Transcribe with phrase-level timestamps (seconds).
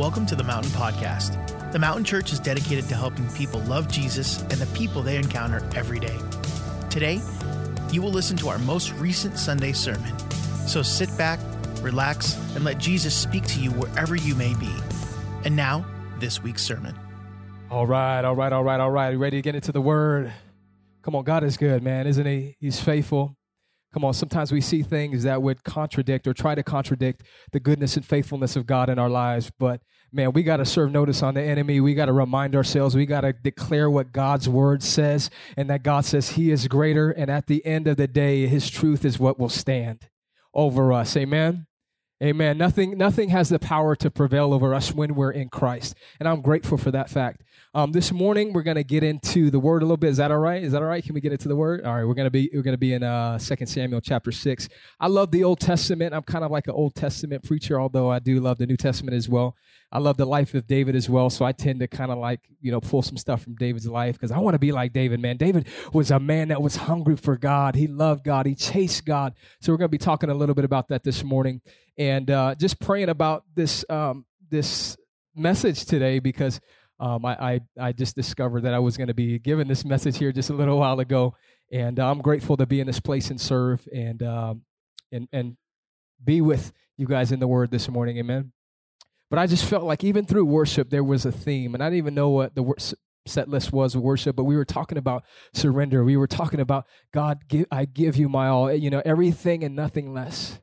[0.00, 1.72] Welcome to the Mountain Podcast.
[1.72, 5.62] The Mountain Church is dedicated to helping people love Jesus and the people they encounter
[5.76, 6.16] every day.
[6.88, 7.20] Today,
[7.92, 10.18] you will listen to our most recent Sunday sermon.
[10.66, 11.38] So sit back,
[11.82, 14.74] relax, and let Jesus speak to you wherever you may be.
[15.44, 15.84] And now,
[16.18, 16.98] this week's sermon.
[17.70, 19.14] All right, all right, all right, all right.
[19.14, 20.32] Ready to get into the word?
[21.02, 22.56] Come on, God is good, man, isn't he?
[22.58, 23.36] He's faithful.
[23.92, 27.96] Come on, sometimes we see things that would contradict or try to contradict the goodness
[27.96, 29.50] and faithfulness of God in our lives.
[29.58, 29.80] But
[30.12, 31.80] man, we got to serve notice on the enemy.
[31.80, 35.82] We got to remind ourselves, we got to declare what God's word says, and that
[35.82, 37.10] God says He is greater.
[37.10, 40.08] And at the end of the day, His truth is what will stand
[40.54, 41.16] over us.
[41.16, 41.66] Amen.
[42.22, 42.58] Amen.
[42.58, 45.94] Nothing, nothing has the power to prevail over us when we're in Christ.
[46.18, 47.42] And I'm grateful for that fact.
[47.72, 50.10] Um, this morning we're going to get into the word a little bit.
[50.10, 50.60] Is that all right?
[50.60, 51.04] Is that all right?
[51.04, 51.84] Can we get into the word?
[51.84, 52.04] All right.
[52.04, 54.68] We're going to be we're going to be in uh, Second Samuel chapter six.
[54.98, 56.12] I love the Old Testament.
[56.12, 59.16] I'm kind of like an Old Testament preacher, although I do love the New Testament
[59.16, 59.54] as well.
[59.92, 62.40] I love the life of David as well, so I tend to kind of like
[62.60, 65.20] you know pull some stuff from David's life because I want to be like David.
[65.20, 67.76] Man, David was a man that was hungry for God.
[67.76, 68.46] He loved God.
[68.46, 69.34] He chased God.
[69.60, 71.60] So we're going to be talking a little bit about that this morning
[71.96, 74.96] and uh, just praying about this um, this
[75.36, 76.60] message today because
[77.00, 80.18] um, I, I, I just discovered that I was going to be given this message
[80.18, 81.34] here just a little while ago,
[81.72, 84.62] and I'm grateful to be in this place and serve and um,
[85.10, 85.56] and and
[86.22, 88.18] be with you guys in the Word this morning.
[88.18, 88.52] Amen.
[89.30, 91.98] But I just felt like even through worship there was a theme, and I didn't
[91.98, 92.94] even know what the
[93.26, 96.04] set list was worship, but we were talking about surrender.
[96.04, 99.74] We were talking about God, give, I give you my all, you know, everything and
[99.74, 100.60] nothing less,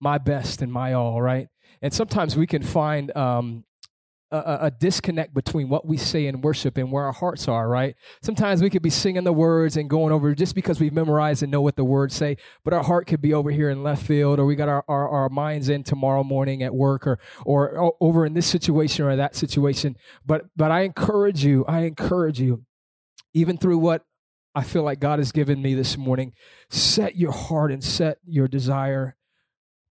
[0.00, 1.48] my best and my all, right?
[1.82, 3.64] And sometimes we can find um,
[4.34, 7.94] a, a, disconnect between what we say in worship and where our hearts are, right?
[8.22, 11.52] Sometimes we could be singing the words and going over just because we've memorized and
[11.52, 14.38] know what the words say, but our heart could be over here in left field,
[14.38, 18.26] or we got our, our, our minds in tomorrow morning at work, or, or over
[18.26, 19.96] in this situation or that situation.
[20.26, 22.64] But, but I encourage you, I encourage you,
[23.32, 24.04] even through what
[24.54, 26.32] I feel like God has given me this morning,
[26.70, 29.16] set your heart and set your desire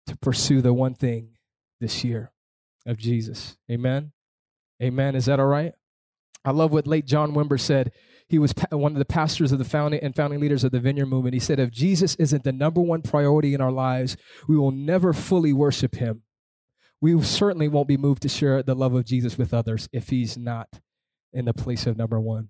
[0.08, 1.38] to pursue the one thing
[1.80, 2.32] this year
[2.86, 3.58] of Jesus.
[3.70, 4.12] Amen.
[4.82, 5.16] Amen.
[5.16, 5.74] Is that all right?
[6.44, 7.92] I love what late John Wimber said.
[8.28, 11.08] He was one of the pastors of the founding and founding leaders of the Vineyard
[11.08, 11.34] Movement.
[11.34, 14.16] He said, If Jesus isn't the number one priority in our lives,
[14.48, 16.24] we will never fully worship him.
[17.02, 20.38] We certainly won't be moved to share the love of Jesus with others if he's
[20.38, 20.80] not
[21.34, 22.50] in the place of number one.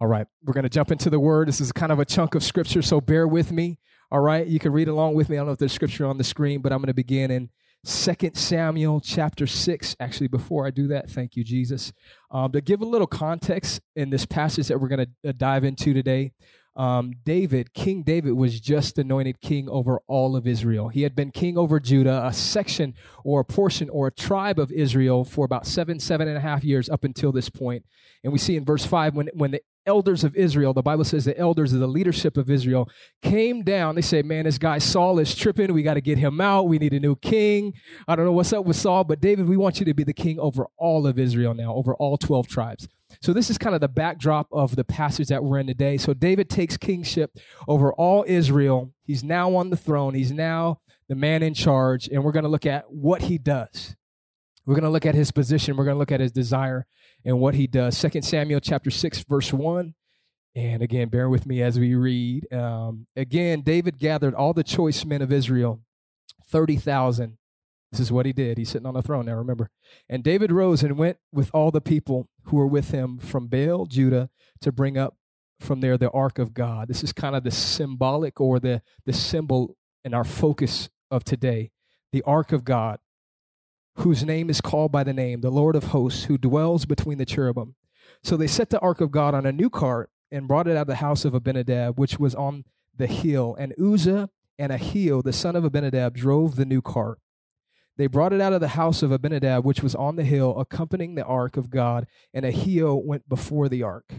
[0.00, 1.48] All right, we're going to jump into the word.
[1.48, 3.78] This is kind of a chunk of scripture, so bear with me.
[4.10, 5.36] All right, you can read along with me.
[5.36, 7.50] I don't know if there's scripture on the screen, but I'm going to begin in
[7.82, 9.96] Second Samuel chapter 6.
[9.98, 11.92] Actually, before I do that, thank you, Jesus.
[12.30, 15.64] Um, to give a little context in this passage that we're going to uh, dive
[15.64, 16.32] into today,
[16.76, 20.88] um, David, King David, was just anointed king over all of Israel.
[20.88, 22.94] He had been king over Judah, a section
[23.24, 26.62] or a portion or a tribe of Israel for about seven, seven and a half
[26.62, 27.84] years up until this point.
[28.22, 31.24] And we see in verse 5 when, when the elders of Israel, the Bible says
[31.24, 32.88] the elders of the leadership of Israel
[33.22, 33.94] came down.
[33.94, 35.72] They say, Man, this guy Saul is tripping.
[35.72, 36.68] We got to get him out.
[36.68, 37.74] We need a new king.
[38.06, 40.12] I don't know what's up with Saul, but David, we want you to be the
[40.12, 42.88] king over all of Israel now, over all 12 tribes.
[43.22, 45.98] So, this is kind of the backdrop of the passage that we're in today.
[45.98, 47.38] So, David takes kingship
[47.68, 48.92] over all Israel.
[49.04, 52.48] He's now on the throne, he's now the man in charge, and we're going to
[52.48, 53.96] look at what he does.
[54.64, 56.86] We're going to look at his position, we're going to look at his desire
[57.24, 57.96] and what he does.
[57.96, 59.94] Second Samuel chapter 6, verse 1.
[60.54, 62.52] And again, bear with me as we read.
[62.52, 65.80] Um, again, David gathered all the choice men of Israel,
[66.46, 67.36] 30,000
[67.90, 68.56] this is what he did.
[68.56, 69.70] He's sitting on the throne now, remember.
[70.08, 73.86] And David rose and went with all the people who were with him from Baal,
[73.86, 74.30] Judah,
[74.60, 75.16] to bring up
[75.58, 76.88] from there the ark of God.
[76.88, 81.70] This is kind of the symbolic or the, the symbol and our focus of today.
[82.12, 82.98] The ark of God,
[83.96, 87.26] whose name is called by the name, the Lord of hosts, who dwells between the
[87.26, 87.74] cherubim.
[88.22, 90.82] So they set the ark of God on a new cart and brought it out
[90.82, 92.64] of the house of Abinadab, which was on
[92.96, 93.56] the hill.
[93.58, 94.28] And Uzzah
[94.58, 97.18] and Ahio, the son of Abinadab, drove the new cart.
[97.96, 101.14] They brought it out of the house of Abinadab, which was on the hill, accompanying
[101.14, 104.12] the ark of God, and Ahio went before the ark.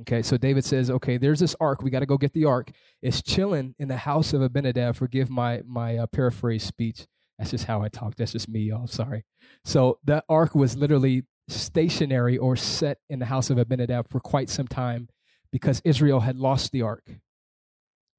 [0.00, 1.82] Okay, so David says, okay, there's this ark.
[1.82, 2.70] We got to go get the ark.
[3.02, 4.94] It's chilling in the house of Abinadab.
[4.96, 7.06] Forgive my my uh, paraphrase speech.
[7.38, 8.14] That's just how I talk.
[8.16, 8.86] That's just me, y'all.
[8.86, 9.24] Sorry.
[9.64, 14.50] So the ark was literally stationary or set in the house of Abinadab for quite
[14.50, 15.08] some time
[15.50, 17.04] because Israel had lost the ark.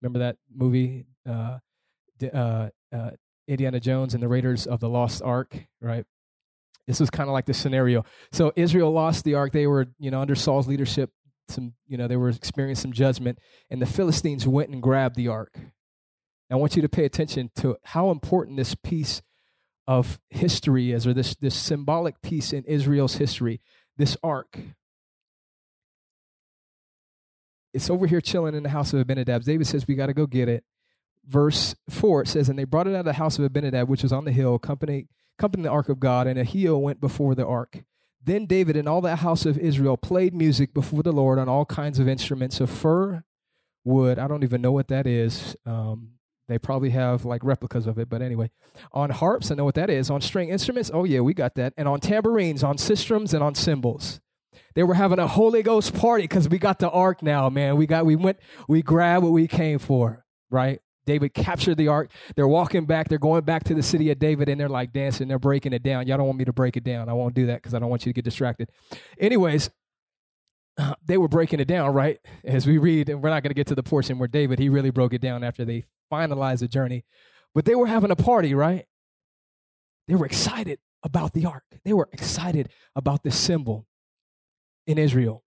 [0.02, 1.60] Remember that movie, uh,
[2.34, 3.12] uh, uh,
[3.50, 6.06] Indiana Jones and the Raiders of the Lost Ark, right?
[6.88, 8.06] This was kind of like the scenario.
[8.32, 9.52] So Israel lost the ark.
[9.52, 11.12] They were, you know, under Saul's leadership.
[11.48, 15.28] Some, you know, they were experiencing some judgment, and the Philistines went and grabbed the
[15.28, 15.60] ark.
[16.52, 19.22] I want you to pay attention to how important this piece
[19.88, 23.62] of history is, or this, this symbolic piece in Israel's history,
[23.98, 24.60] this ark.
[27.74, 29.44] It's over here chilling in the house of Abinadab.
[29.44, 30.64] David says, We got to go get it.
[31.30, 34.02] Verse 4, it says, And they brought it out of the house of Abinadab, which
[34.02, 37.46] was on the hill, accompanying, accompanying the ark of God, and Ahio went before the
[37.46, 37.84] ark.
[38.24, 41.66] Then David and all the house of Israel played music before the Lord on all
[41.66, 43.24] kinds of instruments of fir,
[43.84, 44.18] wood.
[44.18, 45.56] I don't even know what that is.
[45.68, 46.14] Um,
[46.48, 48.50] they probably have like replicas of it, but anyway.
[48.92, 50.10] On harps, I know what that is.
[50.10, 51.74] On string instruments, oh yeah, we got that.
[51.78, 54.20] And on tambourines, on sistrums, and on cymbals.
[54.74, 57.78] They were having a Holy Ghost party because we got the ark now, man.
[57.78, 60.82] We got we went, we grabbed what we came for, right?
[61.10, 62.12] David captured the ark.
[62.36, 63.10] They're walking back.
[63.10, 65.28] They're going back to the city of David, and they're like dancing.
[65.28, 66.08] They're breaking it down.
[66.08, 67.10] Y'all don't want me to break it down.
[67.10, 68.70] I won't do that because I don't want you to get distracted.
[69.18, 69.72] Anyways,
[71.06, 72.20] they were breaking it down, right?
[72.44, 74.70] As we read, and we're not going to get to the portion where David, he
[74.70, 77.06] really broke it down after they finalized the journey.
[77.56, 78.86] But they were having a party, right?
[80.08, 81.64] They were excited about the ark.
[81.84, 83.88] They were excited about this symbol
[84.86, 85.44] in Israel.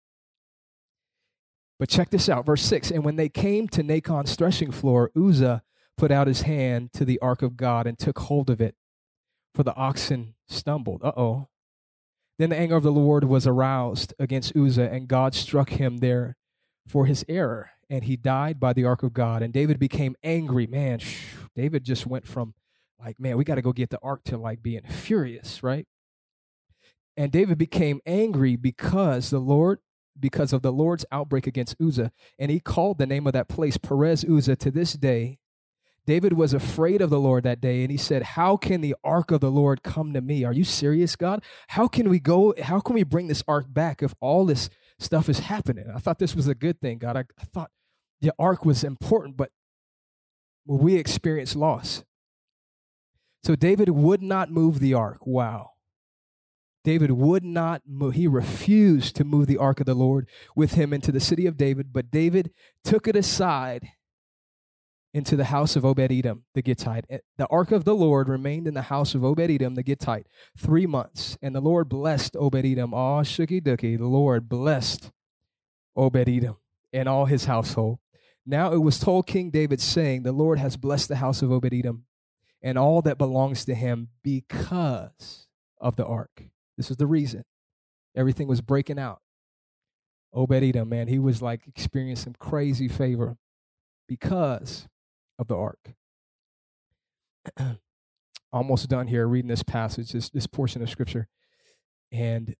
[1.82, 5.64] But check this out, verse 6 And when they came to Nachon's threshing floor, Uzzah
[5.96, 8.76] put out his hand to the ark of God and took hold of it,
[9.52, 11.00] for the oxen stumbled.
[11.02, 11.48] Uh oh.
[12.38, 16.36] Then the anger of the Lord was aroused against Uzzah, and God struck him there
[16.86, 19.42] for his error, and he died by the ark of God.
[19.42, 20.68] And David became angry.
[20.68, 22.54] Man, shh, David just went from
[23.04, 25.88] like, man, we got to go get the ark to like being furious, right?
[27.16, 29.80] And David became angry because the Lord
[30.18, 33.76] because of the Lord's outbreak against Uzzah, and he called the name of that place
[33.76, 35.38] Perez Uzzah to this day.
[36.04, 39.30] David was afraid of the Lord that day, and he said, How can the ark
[39.30, 40.44] of the Lord come to me?
[40.44, 41.44] Are you serious, God?
[41.68, 42.54] How can we go?
[42.60, 44.68] How can we bring this ark back if all this
[44.98, 45.86] stuff is happening?
[45.94, 47.16] I thought this was a good thing, God.
[47.16, 47.70] I, I thought
[48.20, 49.50] the ark was important, but
[50.66, 52.04] we experience loss.
[53.44, 55.26] So David would not move the ark.
[55.26, 55.71] Wow.
[56.84, 58.14] David would not move.
[58.14, 61.56] He refused to move the ark of the Lord with him into the city of
[61.56, 62.50] David, but David
[62.82, 63.92] took it aside
[65.14, 67.04] into the house of Obed Edom the Gittite.
[67.10, 70.26] Eh, the ark of the Lord remained in the house of Obed Edom the Gittite
[70.56, 72.94] three months, and the Lord blessed Obed Edom.
[72.94, 73.62] Oh, shooky.
[73.62, 75.12] The Lord blessed
[75.96, 76.56] Obed Edom
[76.92, 77.98] and all his household.
[78.44, 81.72] Now it was told King David, saying, The Lord has blessed the house of Obed
[81.72, 82.04] Edom
[82.62, 85.46] and all that belongs to him because
[85.80, 86.44] of the ark.
[86.82, 87.44] This is the reason.
[88.16, 89.20] Everything was breaking out.
[90.34, 93.36] Obed Edom, man, he was like experiencing crazy favor
[94.08, 94.88] because
[95.38, 95.94] of the ark.
[98.52, 101.28] Almost done here reading this passage, this, this portion of scripture.
[102.10, 102.56] And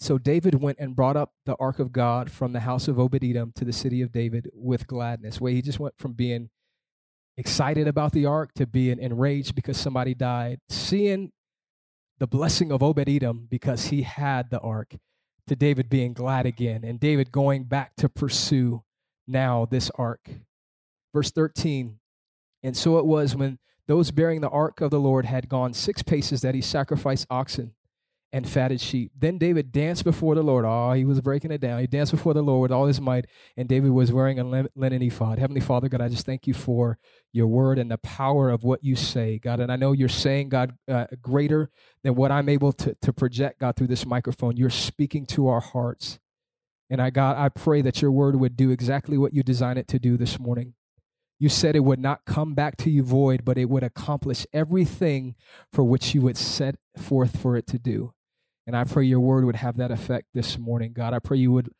[0.00, 3.22] so David went and brought up the ark of God from the house of Obed
[3.22, 5.40] Edom to the city of David with gladness.
[5.40, 6.50] Where he just went from being
[7.38, 11.30] excited about the ark to being enraged because somebody died, seeing
[12.18, 14.96] the blessing of Obed Edom because he had the ark,
[15.46, 18.82] to David being glad again, and David going back to pursue
[19.26, 20.28] now this ark.
[21.14, 21.98] Verse 13
[22.62, 26.02] And so it was when those bearing the ark of the Lord had gone six
[26.02, 27.72] paces that he sacrificed oxen
[28.32, 29.10] and fatted sheep.
[29.18, 30.64] Then David danced before the Lord.
[30.66, 31.80] Oh, he was breaking it down.
[31.80, 33.26] He danced before the Lord with all his might,
[33.56, 35.38] and David was wearing a linen ephod.
[35.38, 36.98] Heavenly Father, God, I just thank you for
[37.32, 39.60] your word and the power of what you say, God.
[39.60, 41.70] And I know you're saying, God, uh, greater
[42.02, 44.56] than what I'm able to, to project, God, through this microphone.
[44.56, 46.18] You're speaking to our hearts.
[46.90, 49.88] And I, God, I pray that your word would do exactly what you designed it
[49.88, 50.74] to do this morning.
[51.38, 55.36] You said it would not come back to you void, but it would accomplish everything
[55.72, 58.12] for which you would set forth for it to do.
[58.68, 61.14] And I pray your word would have that effect this morning, God.
[61.14, 61.70] I pray you would,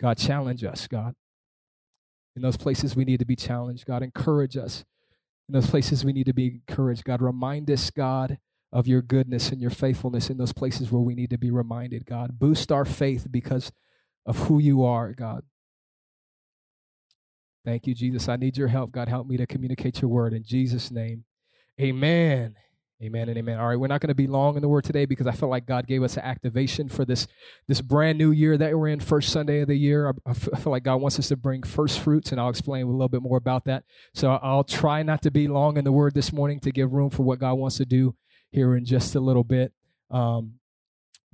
[0.00, 1.16] God, challenge us, God.
[2.36, 4.84] In those places we need to be challenged, God, encourage us.
[5.48, 8.38] In those places we need to be encouraged, God, remind us, God,
[8.72, 12.06] of your goodness and your faithfulness in those places where we need to be reminded,
[12.06, 12.38] God.
[12.38, 13.72] Boost our faith because
[14.24, 15.42] of who you are, God.
[17.64, 18.28] Thank you, Jesus.
[18.28, 18.92] I need your help.
[18.92, 21.24] God, help me to communicate your word in Jesus' name.
[21.80, 22.54] Amen.
[23.02, 23.58] Amen and amen.
[23.58, 25.50] All right, we're not going to be long in the word today because I feel
[25.50, 27.26] like God gave us an activation for this
[27.68, 30.14] this brand new year that we're in, first Sunday of the year.
[30.24, 33.10] I, feel like God wants us to bring first fruits, and I'll explain a little
[33.10, 33.84] bit more about that.
[34.14, 37.10] So I'll try not to be long in the word this morning to give room
[37.10, 38.14] for what God wants to do
[38.50, 39.74] here in just a little bit.
[40.10, 40.54] Um,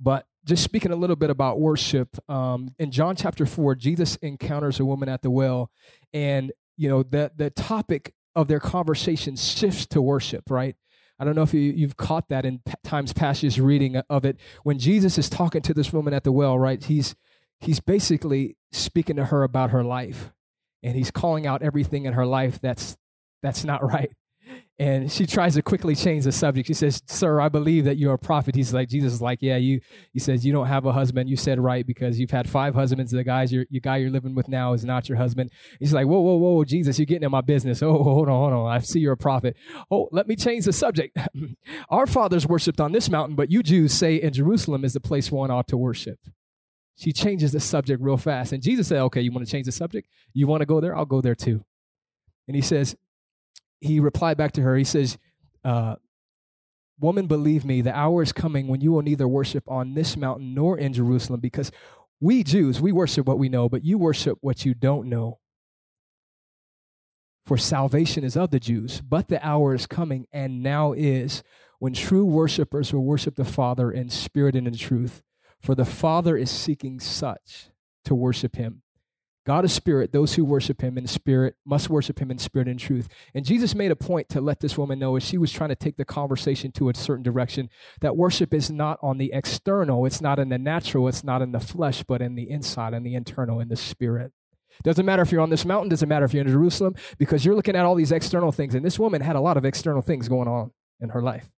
[0.01, 4.81] but just speaking a little bit about worship, um, in John chapter four, Jesus encounters
[4.81, 5.71] a woman at the well,
[6.13, 10.75] and you know the the topic of their conversation shifts to worship, right?
[11.23, 14.35] I don't know if you, have caught that in times past just reading of it.
[14.63, 16.83] When Jesus is talking to this woman at the well, right?
[16.83, 17.15] He's
[17.61, 20.33] he's basically speaking to her about her life,
[20.83, 22.97] and he's calling out everything in her life that's
[23.41, 24.11] That's not right.
[24.79, 26.67] And she tries to quickly change the subject.
[26.67, 28.55] She says, Sir, I believe that you're a prophet.
[28.55, 29.81] He's like, Jesus is like, Yeah, you,
[30.11, 31.29] he says, You don't have a husband.
[31.29, 33.11] You said right because you've had five husbands.
[33.11, 35.51] The guys, your, your guy you're living with now is not your husband.
[35.79, 37.83] He's like, Whoa, whoa, whoa, Jesus, you're getting in my business.
[37.83, 38.71] Oh, hold on, hold on.
[38.71, 39.55] I see you're a prophet.
[39.91, 41.17] Oh, let me change the subject.
[41.89, 45.31] Our fathers worshiped on this mountain, but you Jews say in Jerusalem is the place
[45.31, 46.19] one ought to worship.
[46.95, 48.53] She changes the subject real fast.
[48.53, 50.07] And Jesus said, Okay, you want to change the subject?
[50.33, 50.95] You want to go there?
[50.95, 51.63] I'll go there too.
[52.47, 52.95] And he says,
[53.83, 54.75] he replied back to her.
[54.75, 55.17] He says,
[55.63, 55.95] uh,
[56.99, 60.53] Woman, believe me, the hour is coming when you will neither worship on this mountain
[60.53, 61.71] nor in Jerusalem, because
[62.21, 65.39] we Jews, we worship what we know, but you worship what you don't know.
[67.45, 71.43] For salvation is of the Jews, but the hour is coming, and now is,
[71.79, 75.21] when true worshipers will worship the Father in spirit and in truth.
[75.59, 77.69] For the Father is seeking such
[78.05, 78.82] to worship him.
[79.45, 80.13] God is spirit.
[80.13, 83.09] Those who worship him in spirit must worship him in spirit and truth.
[83.33, 85.75] And Jesus made a point to let this woman know as she was trying to
[85.75, 87.69] take the conversation to a certain direction
[87.99, 91.51] that worship is not on the external, it's not in the natural, it's not in
[91.51, 94.31] the flesh, but in the inside and the internal, in the spirit.
[94.81, 97.55] Doesn't matter if you're on this mountain, doesn't matter if you're in Jerusalem, because you're
[97.55, 98.73] looking at all these external things.
[98.73, 101.49] And this woman had a lot of external things going on in her life.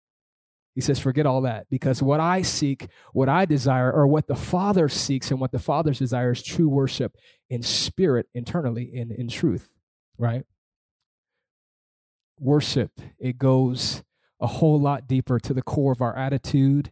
[0.75, 4.35] He says, forget all that because what I seek, what I desire, or what the
[4.35, 7.15] Father seeks and what the Father's desire is true worship
[7.49, 9.69] in spirit, internally, in, in truth,
[10.17, 10.43] right?
[12.37, 14.03] Worship, it goes
[14.41, 16.91] a whole lot deeper to the core of our attitude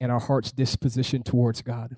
[0.00, 1.96] and our heart's disposition towards God.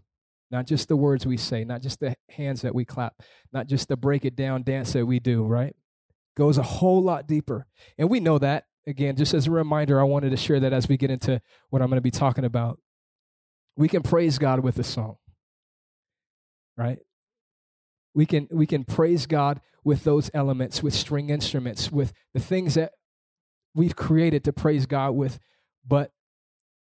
[0.51, 3.23] Not just the words we say, not just the hands that we clap,
[3.55, 5.75] not just the break it down dance that we do, right?
[6.37, 7.67] Goes a whole lot deeper.
[7.97, 10.89] And we know that again, just as a reminder, I wanted to share that as
[10.89, 12.79] we get into what I'm going to be talking about.
[13.77, 15.17] We can praise God with a song,
[16.77, 16.99] right?
[18.15, 22.75] We can we can praise God with those elements, with string instruments, with the things
[22.75, 22.93] that
[23.75, 25.39] we've created to praise God with,
[25.87, 26.13] but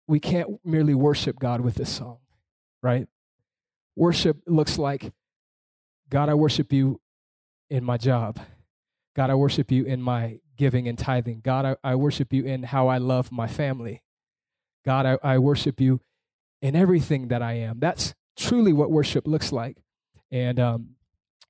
[0.07, 2.19] we can't merely worship God with a song,
[2.83, 3.09] right?
[3.97, 5.13] Worship looks like
[6.11, 7.01] God, I worship you
[7.71, 8.39] in my job.
[9.17, 11.41] God, I worship you in my giving and tithing.
[11.41, 14.03] God, I, I worship you in how I love my family.
[14.85, 16.01] God, I, I worship you
[16.61, 17.81] in everything that I am.
[17.81, 19.79] That's truly what worship looks like.
[20.31, 20.97] And um,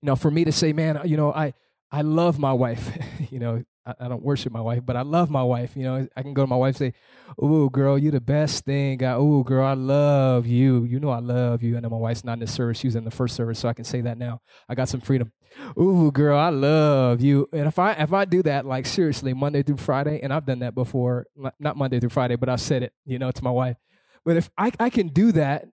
[0.01, 1.55] you know, for me to say, man, you know, I
[1.93, 2.91] I love my wife.
[3.31, 5.77] you know, I, I, don't worship my wife, but I love my wife.
[5.77, 8.65] You know, I can go to my wife and say, "Ooh, girl, you're the best
[8.65, 10.85] thing." I, Ooh, girl, I love you.
[10.85, 11.75] You know, I love you.
[11.75, 13.75] And then my wife's not in the service; she's in the first service, so I
[13.75, 14.41] can say that now.
[14.69, 15.33] I got some freedom.
[15.79, 17.47] Ooh, girl, I love you.
[17.53, 20.61] And if I if I do that, like seriously, Monday through Friday, and I've done
[20.61, 21.27] that before,
[21.61, 23.77] not Monday through Friday, but I said it, you know, to my wife.
[24.25, 25.67] But if I I can do that,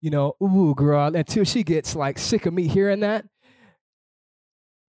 [0.00, 3.26] you know, ooh, girl, until she gets like sick of me hearing that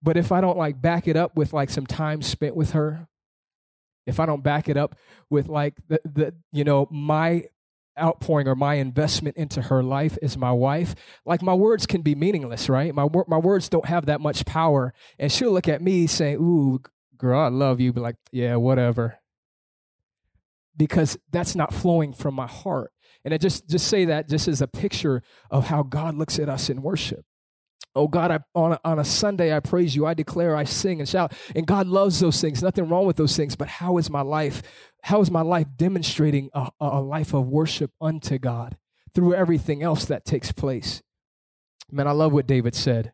[0.03, 3.09] but if I don't like back it up with like some time spent with her,
[4.07, 4.97] if I don't back it up
[5.29, 7.45] with like the, the you know, my
[7.99, 10.95] outpouring or my investment into her life as my wife,
[11.27, 12.95] like my words can be meaningless, right?
[12.95, 16.81] My my words don't have that much power, and she'll look at me saying, "Ooh,
[17.17, 19.19] girl, I love you," but like, yeah, whatever,
[20.77, 22.93] because that's not flowing from my heart.
[23.25, 26.49] And I just just say that just as a picture of how God looks at
[26.49, 27.25] us in worship.
[27.95, 30.07] Oh God, I, on, a, on a Sunday, I praise you.
[30.07, 31.33] I declare, I sing and shout.
[31.57, 32.63] And God loves those things.
[32.63, 33.57] Nothing wrong with those things.
[33.57, 34.63] But how is my life?
[35.03, 38.77] How is my life demonstrating a, a life of worship unto God
[39.15, 41.03] through everything else that takes place?
[41.91, 43.13] Man, I love what David said.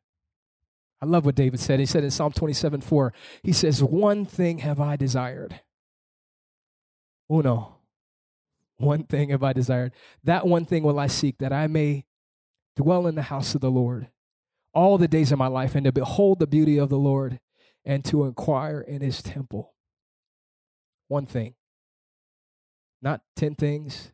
[1.01, 1.81] I love what David said.
[1.81, 5.61] He said in Psalm 27 4, he says, One thing have I desired.
[7.31, 7.77] Uno.
[8.77, 9.93] One thing have I desired.
[10.25, 12.05] That one thing will I seek, that I may
[12.77, 14.09] dwell in the house of the Lord
[14.75, 17.41] all the days of my life and to behold the beauty of the Lord
[17.85, 19.75] and to inquire in his temple.
[21.09, 21.55] One thing,
[23.03, 24.13] not 10 things,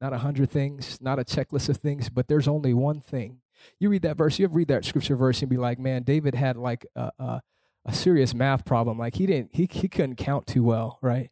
[0.00, 3.40] not a 100 things, not a checklist of things, but there's only one thing.
[3.78, 6.34] You read that verse, you ever read that scripture verse and be like, man, David
[6.34, 7.42] had like a, a,
[7.86, 8.98] a serious math problem.
[8.98, 11.30] Like he didn't, he, he couldn't count too well, right?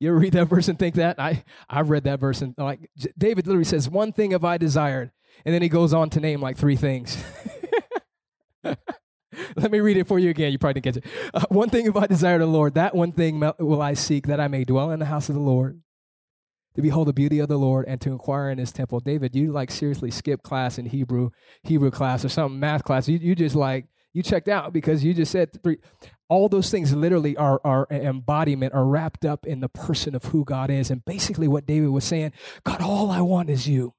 [0.00, 1.18] You ever read that verse and think that?
[1.18, 5.10] I, I read that verse and like David literally says, one thing have I desired
[5.44, 7.22] and then he goes on to name like three things.
[9.56, 10.52] Let me read it for you again.
[10.52, 11.30] You probably didn't catch it.
[11.32, 14.40] Uh, one thing if I desire the Lord, that one thing will I seek, that
[14.40, 15.80] I may dwell in the house of the Lord,
[16.74, 19.00] to behold the beauty of the Lord, and to inquire in His temple.
[19.00, 21.30] David, you like seriously skip class in Hebrew,
[21.62, 23.08] Hebrew class or something, math class.
[23.08, 25.78] You you just like you checked out because you just said three.
[26.28, 30.44] All those things literally are are embodiment, are wrapped up in the person of who
[30.44, 32.32] God is, and basically what David was saying.
[32.64, 33.94] God, all I want is you.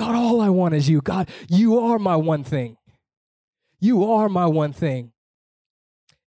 [0.00, 1.02] God, all I want is you.
[1.02, 2.78] God, you are my one thing.
[3.80, 5.12] You are my one thing.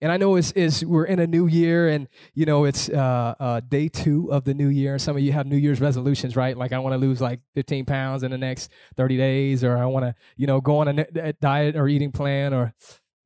[0.01, 3.61] And I know is we're in a new year, and you know it's uh, uh,
[3.61, 4.99] day two of the new year.
[4.99, 6.57] Some of you have New Year's resolutions, right?
[6.57, 9.85] Like I want to lose like 15 pounds in the next 30 days, or I
[9.85, 12.73] want to you know go on a, a diet or eating plan, or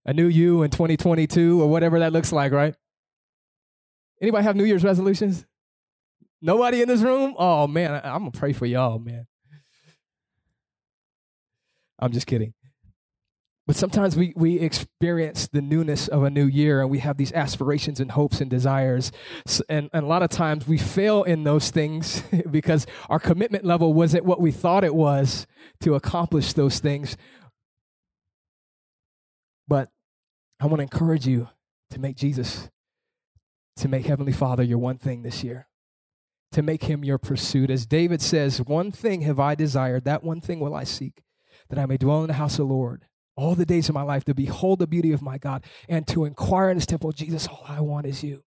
[0.05, 2.75] a new you in 2022, or whatever that looks like, right?
[4.21, 5.43] Anybody have New Year's resolutions?
[6.39, 7.33] Nobody in this room?
[7.35, 9.25] Oh man, I, I'm gonna pray for y'all, man.
[11.99, 12.53] I'm just kidding.
[13.67, 17.33] But sometimes we, we experience the newness of a new year and we have these
[17.33, 19.11] aspirations and hopes and desires.
[19.67, 22.21] And, and a lot of times we fail in those things
[22.51, 25.47] because our commitment level wasn't what we thought it was
[25.81, 27.17] to accomplish those things.
[29.67, 29.89] But
[30.59, 31.49] I want to encourage you
[31.89, 32.69] to make Jesus,
[33.77, 35.67] to make Heavenly Father your one thing this year,
[36.51, 37.71] to make him your pursuit.
[37.71, 41.23] As David says, One thing have I desired, that one thing will I seek,
[41.69, 43.05] that I may dwell in the house of the Lord
[43.35, 46.23] all the days of my life to behold the beauty of my God and to
[46.23, 47.11] inquire in his temple.
[47.11, 48.44] Jesus, all I want is you.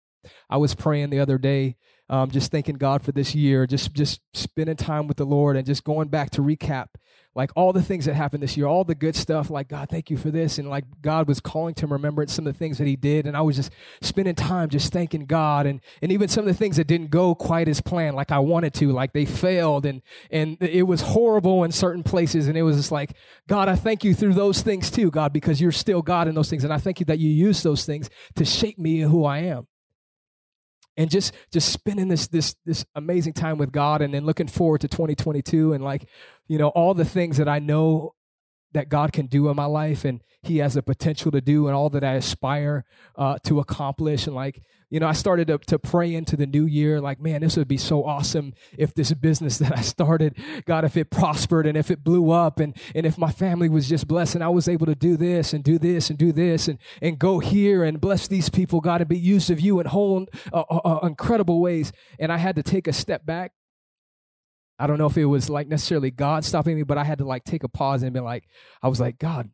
[0.49, 1.76] I was praying the other day,
[2.09, 5.66] um, just thanking God for this year, just just spending time with the Lord and
[5.66, 6.88] just going back to recap
[7.37, 10.09] like all the things that happened this year, all the good stuff, like, God, thank
[10.09, 10.56] you for this.
[10.56, 13.26] And like God was calling to remembrance some of the things that he did.
[13.26, 15.66] And I was just spending time just thanking God.
[15.66, 18.38] And, and even some of the things that didn't go quite as planned, like I
[18.38, 22.49] wanted to, like they failed and, and it was horrible in certain places.
[22.49, 23.14] And it was just like,
[23.47, 26.49] God, I thank you through those things too, God, because you're still God in those
[26.49, 26.64] things.
[26.64, 29.40] And I thank you that you use those things to shape me and who I
[29.40, 29.66] am
[30.96, 34.80] and just just spending this this this amazing time with God and then looking forward
[34.82, 36.08] to 2022 and like
[36.48, 38.14] you know all the things that I know
[38.72, 41.74] that God can do in my life and he has the potential to do and
[41.74, 42.84] all that I aspire
[43.16, 46.64] uh, to accomplish and like you know, I started to, to pray into the new
[46.64, 50.84] year, like, man, this would be so awesome if this business that I started, God,
[50.84, 54.06] if it prospered and if it blew up and, and if my family was just
[54.06, 56.78] blessed and I was able to do this and do this and do this and,
[57.02, 60.26] and go here and bless these people, God, and be used of you in whole,
[60.52, 61.92] uh, uh, uh incredible ways.
[62.20, 63.52] And I had to take a step back.
[64.78, 67.25] I don't know if it was like necessarily God stopping me, but I had to
[67.25, 68.44] like take a pause and be like,
[68.82, 69.50] I was like, God,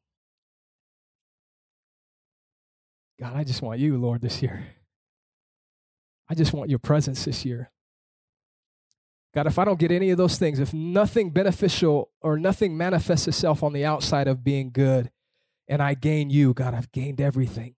[3.19, 4.67] God, I just want you, Lord, this year.
[6.33, 7.71] I just want your presence this year.
[9.35, 13.29] God, if I don't get any of those things, if nothing beneficial or nothing manifests
[13.29, 15.11] itself on the outside of being good,
[15.69, 17.75] and I gain you, God, I've gained everything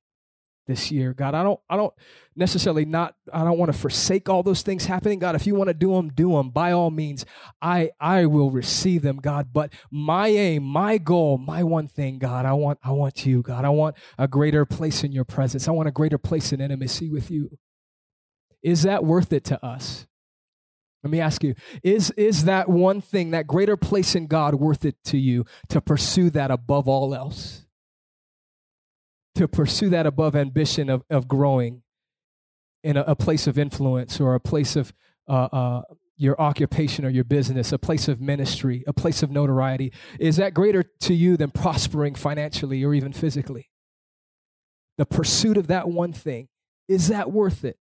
[0.68, 1.12] this year.
[1.14, 1.92] God, I don't I don't
[2.36, 5.18] necessarily not I don't want to forsake all those things happening.
[5.18, 6.50] God, if you want to do them, do them.
[6.50, 7.26] By all means,
[7.60, 9.48] I I will receive them, God.
[9.52, 13.64] But my aim, my goal, my one thing, God, I want I want you, God.
[13.64, 15.66] I want a greater place in your presence.
[15.66, 17.58] I want a greater place in intimacy with you.
[18.64, 20.07] Is that worth it to us?
[21.05, 24.87] Let me ask you, is, is that one thing, that greater place in God, worth
[24.87, 27.66] it to you to pursue that above all else?
[29.35, 31.83] To pursue that above ambition of, of growing
[32.83, 34.94] in a, a place of influence or a place of
[35.29, 35.83] uh, uh,
[36.16, 39.92] your occupation or your business, a place of ministry, a place of notoriety?
[40.18, 43.68] Is that greater to you than prospering financially or even physically?
[44.96, 46.48] The pursuit of that one thing,
[46.88, 47.77] is that worth it?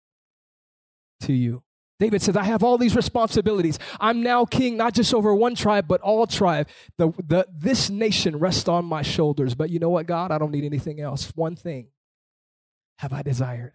[1.23, 1.63] To you.
[1.99, 3.79] David says, I have all these responsibilities.
[3.99, 6.67] I'm now king, not just over one tribe, but all tribe.
[6.97, 9.55] The, the, this nation rests on my shoulders.
[9.55, 10.31] But you know what, God?
[10.31, 11.31] I don't need anything else.
[11.35, 11.87] One thing
[12.97, 13.73] have I desired.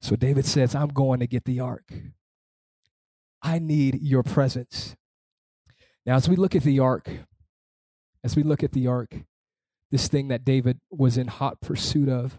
[0.00, 1.90] So David says, I'm going to get the ark.
[3.42, 4.96] I need your presence.
[6.04, 7.08] Now, as we look at the ark,
[8.22, 9.14] as we look at the ark,
[9.90, 12.38] this thing that David was in hot pursuit of,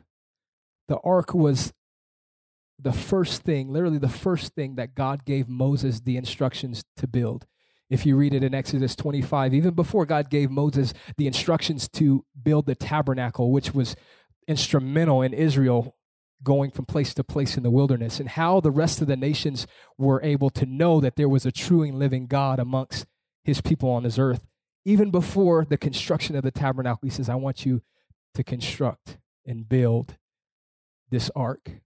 [0.88, 1.74] the ark was
[2.80, 7.46] the first thing, literally the first thing that God gave Moses the instructions to build.
[7.90, 12.26] If you read it in Exodus 25, even before God gave Moses the instructions to
[12.42, 13.96] build the tabernacle, which was
[14.48, 15.96] instrumental in Israel
[16.44, 19.66] going from place to place in the wilderness, and how the rest of the nations
[19.98, 23.08] were able to know that there was a true and living God amongst
[23.44, 24.46] his people on this earth.
[24.86, 27.82] Even before the construction of the tabernacle, he says, I want you
[28.36, 30.18] to construct and build
[31.10, 31.82] this ark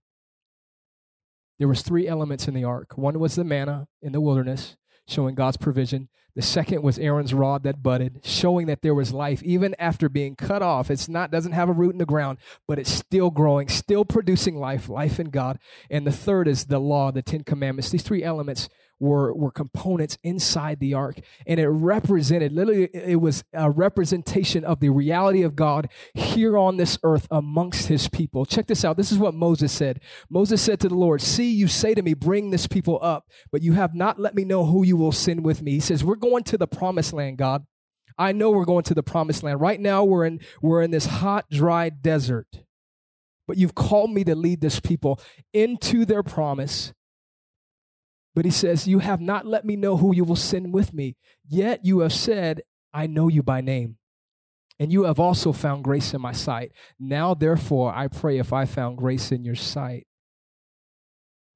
[1.62, 2.98] there was three elements in the ark.
[2.98, 6.08] One was the manna in the wilderness, showing God's provision.
[6.34, 10.34] The second was Aaron's rod that budded, showing that there was life even after being
[10.34, 10.90] cut off.
[10.90, 14.56] It's not doesn't have a root in the ground, but it's still growing, still producing
[14.56, 15.60] life, life in God.
[15.88, 17.90] And the third is the law, the 10 commandments.
[17.90, 18.68] These three elements
[19.02, 21.16] were, were components inside the ark.
[21.44, 26.76] And it represented, literally, it was a representation of the reality of God here on
[26.76, 28.46] this earth amongst his people.
[28.46, 28.96] Check this out.
[28.96, 30.00] This is what Moses said.
[30.30, 33.62] Moses said to the Lord, See, you say to me, Bring this people up, but
[33.62, 35.72] you have not let me know who you will send with me.
[35.72, 37.66] He says, We're going to the promised land, God.
[38.16, 39.60] I know we're going to the promised land.
[39.60, 42.46] Right now, we're in, we're in this hot, dry desert.
[43.48, 45.20] but you've called me to lead this people
[45.52, 46.92] into their promise.
[48.34, 51.16] But he says, You have not let me know who you will send with me,
[51.46, 53.96] yet you have said, I know you by name.
[54.78, 56.72] And you have also found grace in my sight.
[56.98, 60.06] Now, therefore, I pray if I found grace in your sight.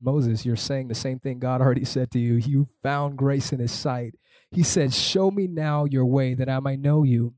[0.01, 2.35] Moses, you're saying the same thing God already said to you.
[2.35, 4.15] You found grace in his sight.
[4.51, 7.35] He said, Show me now your way that I might know you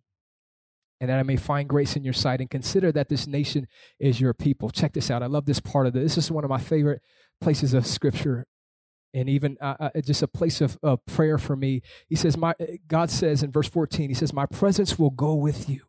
[1.01, 3.69] and that I may find grace in your sight and consider that this nation
[4.01, 4.71] is your people.
[4.71, 5.23] Check this out.
[5.23, 6.17] I love this part of this.
[6.17, 7.01] This is one of my favorite
[7.41, 8.47] places of scripture
[9.15, 11.83] and even uh, uh, just a place of, of prayer for me.
[12.09, 12.55] He says, "My
[12.87, 15.83] God says in verse 14, He says, My presence will go with you,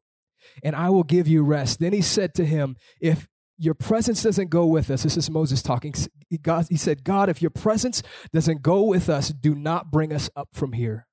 [0.63, 3.27] and I will give you rest." Then He said to him, "If
[3.59, 5.93] your presence doesn't go with us, this is Moses talking.
[6.41, 8.01] God, he said, God, if your presence
[8.31, 11.05] doesn't go with us, do not bring us up from here.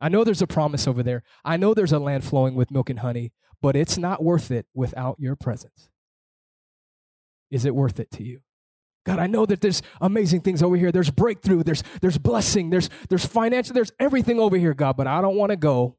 [0.00, 1.22] I know there's a promise over there.
[1.44, 4.66] I know there's a land flowing with milk and honey, but it's not worth it
[4.74, 5.88] without your presence.
[7.52, 8.40] Is it worth it to you?
[9.04, 10.92] God, I know that there's amazing things over here.
[10.92, 15.20] There's breakthrough, there's there's blessing, there's there's financial, there's everything over here, God, but I
[15.20, 15.96] don't want to go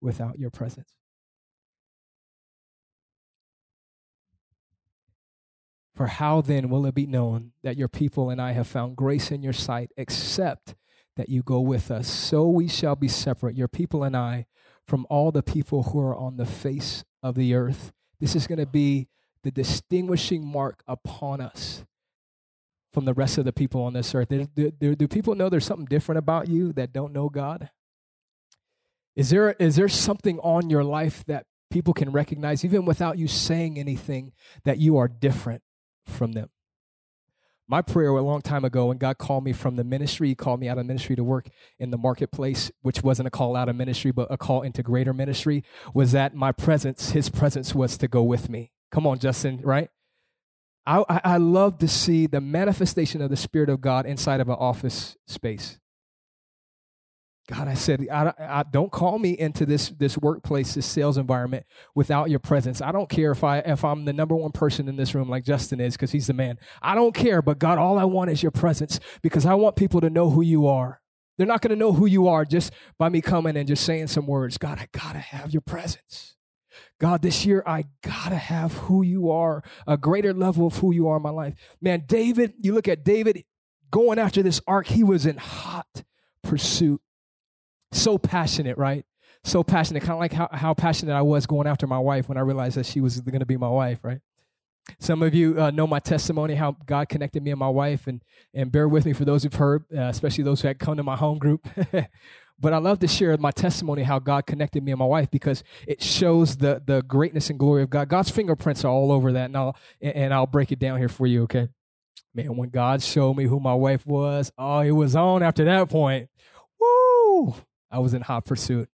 [0.00, 0.92] without your presence.
[5.94, 9.30] For how then will it be known that your people and I have found grace
[9.30, 10.74] in your sight, except
[11.16, 12.06] that you go with us.
[12.06, 14.44] So we shall be separate, your people and I,
[14.86, 17.92] from all the people who are on the face of the earth.
[18.20, 19.08] This is going to be
[19.42, 21.84] the distinguishing mark upon us
[22.96, 24.30] from the rest of the people on this earth.
[24.30, 27.68] Do, do, do, people know there's something different about you that don't know God?
[29.14, 33.28] Is there, is there something on your life that people can recognize, even without you
[33.28, 34.32] saying anything,
[34.64, 35.62] that you are different
[36.06, 36.48] from them?
[37.68, 40.60] my prayer a long time ago when God called me from the ministry, He called
[40.60, 43.76] me out of ministry to work in the marketplace, which wasn't a call out of
[43.76, 48.08] ministry, but a call into greater ministry, was that my presence, His presence was to
[48.08, 48.70] go with me.
[48.92, 49.90] Come on, Justin, right?
[50.86, 54.54] I, I love to see the manifestation of the Spirit of God inside of an
[54.54, 55.78] office space.
[57.48, 61.64] God, I said, I, I, don't call me into this this workplace, this sales environment
[61.94, 62.82] without your presence.
[62.82, 65.44] I don't care if I if I'm the number one person in this room, like
[65.44, 66.58] Justin is, because he's the man.
[66.82, 70.00] I don't care, but God, all I want is your presence because I want people
[70.00, 71.00] to know who you are.
[71.38, 74.08] They're not going to know who you are just by me coming and just saying
[74.08, 74.58] some words.
[74.58, 76.35] God, I gotta have your presence.
[76.98, 81.08] God, this year I gotta have who you are, a greater level of who you
[81.08, 81.54] are in my life.
[81.80, 83.44] Man, David, you look at David
[83.90, 86.04] going after this ark, he was in hot
[86.42, 87.00] pursuit
[87.92, 89.04] so passionate, right?
[89.44, 92.38] So passionate, kind of like how, how passionate I was going after my wife when
[92.38, 94.20] I realized that she was to be my wife, right?
[94.98, 98.22] Some of you uh, know my testimony, how God connected me and my wife, and
[98.54, 101.02] and bear with me for those who've heard, uh, especially those who had come to
[101.02, 101.66] my home group.
[102.58, 105.62] but I love to share my testimony, how God connected me and my wife, because
[105.86, 108.08] it shows the the greatness and glory of God.
[108.08, 111.26] God's fingerprints are all over that, and I'll and I'll break it down here for
[111.26, 111.68] you, okay?
[112.34, 115.88] Man, when God showed me who my wife was, oh, it was on after that
[115.88, 116.28] point.
[116.78, 117.54] Woo!
[117.90, 118.88] I was in hot pursuit.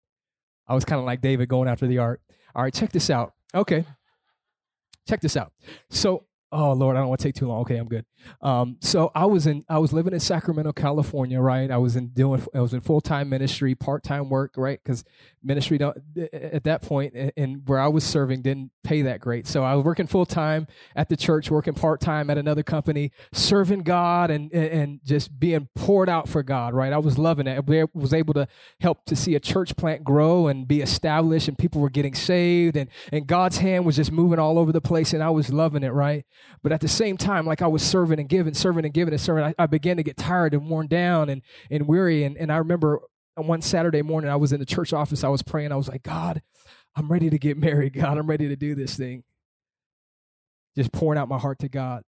[0.66, 2.20] I was kind of like David going after the ark.
[2.54, 3.32] All right, check this out.
[3.54, 3.86] Okay.
[5.08, 5.52] Check this out.
[5.90, 7.60] So Oh Lord, I don't want to take too long.
[7.60, 8.06] Okay, I'm good.
[8.40, 11.70] Um, so I was in, I was living in Sacramento, California, right?
[11.70, 14.80] I was in doing, I was in full time ministry, part time work, right?
[14.82, 15.04] Because
[15.42, 15.96] ministry don't
[16.32, 19.46] at that point, and where I was serving didn't pay that great.
[19.46, 23.12] So I was working full time at the church, working part time at another company,
[23.32, 26.92] serving God and and just being poured out for God, right?
[26.92, 27.58] I was loving it.
[27.58, 28.48] I was able to
[28.80, 32.76] help to see a church plant grow and be established, and people were getting saved,
[32.76, 35.82] and and God's hand was just moving all over the place, and I was loving
[35.82, 36.24] it, right?
[36.62, 39.20] But at the same time, like I was serving and giving, serving and giving and
[39.20, 42.24] serving, I, I began to get tired and worn down and, and weary.
[42.24, 43.00] And, and I remember
[43.46, 45.72] one Saturday morning, I was in the church office, I was praying.
[45.72, 46.42] I was like, God,
[46.96, 47.94] I'm ready to get married.
[47.94, 49.24] God, I'm ready to do this thing.
[50.76, 52.02] Just pouring out my heart to God.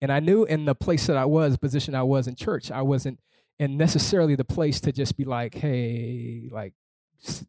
[0.00, 2.82] And I knew in the place that I was, position I was in church, I
[2.82, 3.20] wasn't
[3.58, 6.74] in necessarily the place to just be like, hey, like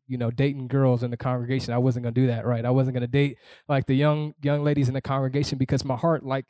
[0.08, 2.70] you know dating girls in the congregation i wasn't going to do that right i
[2.70, 6.24] wasn't going to date like the young young ladies in the congregation because my heart
[6.24, 6.46] like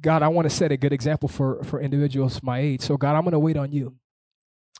[0.00, 3.16] god i want to set a good example for for individuals my age so god
[3.16, 3.94] i'm going to wait on you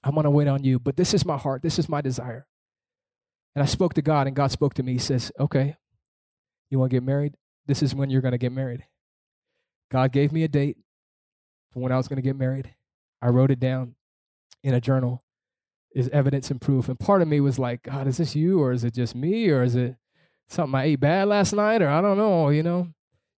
[0.05, 1.63] i'm going to wait on you but this is my heart.
[1.63, 2.47] This is my desire.
[3.55, 4.93] And i spoke to god and god spoke to me.
[4.93, 5.77] He says okay
[6.71, 7.35] you want to get married?
[7.67, 8.85] This is when you're going to get married.
[9.91, 10.77] God gave me a date
[11.73, 12.75] for when i was going to get married.
[13.23, 13.95] I wrote it down
[14.63, 15.25] in a journal.
[15.95, 16.89] Is evidence and proof.
[16.89, 19.49] And part of me was like, God, is this you or is it just me
[19.49, 19.97] or is it
[20.49, 22.89] something I ate bad last night or I don't know, you know?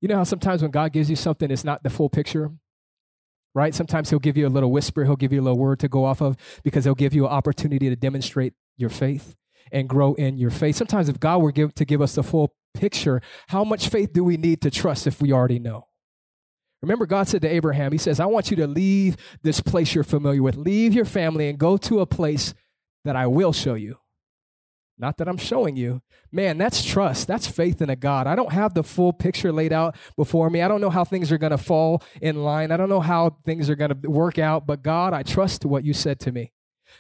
[0.01, 2.51] You know how sometimes when God gives you something, it's not the full picture,
[3.55, 3.73] right?
[3.73, 6.05] Sometimes He'll give you a little whisper, He'll give you a little word to go
[6.05, 9.35] off of because He'll give you an opportunity to demonstrate your faith
[9.71, 10.75] and grow in your faith.
[10.75, 13.21] Sometimes if God were give, to give us the full picture.
[13.47, 15.87] How much faith do we need to trust if we already know?
[16.81, 20.03] Remember, God said to Abraham, He says, I want you to leave this place you're
[20.03, 22.53] familiar with, leave your family, and go to a place
[23.03, 23.97] that I will show you.
[24.99, 26.01] Not that I'm showing you.
[26.29, 27.25] Man, that's trust.
[27.27, 28.27] That's faith in a God.
[28.27, 30.61] I don't have the full picture laid out before me.
[30.61, 32.71] I don't know how things are going to fall in line.
[32.71, 35.85] I don't know how things are going to work out, but God, I trust what
[35.85, 36.51] you said to me.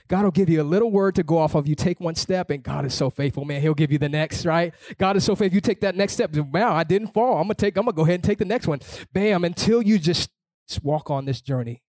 [0.07, 1.67] God will give you a little word to go off of.
[1.67, 3.61] You take one step, and God is so faithful, man.
[3.61, 4.73] He'll give you the next, right?
[4.97, 5.55] God is so faithful.
[5.55, 6.33] You take that next step.
[6.35, 7.35] Wow, I didn't fall.
[7.37, 7.75] I'm gonna take.
[7.75, 8.79] I'm gonna go ahead and take the next one.
[9.13, 9.43] Bam!
[9.43, 10.31] Until you just
[10.83, 11.83] walk on this journey,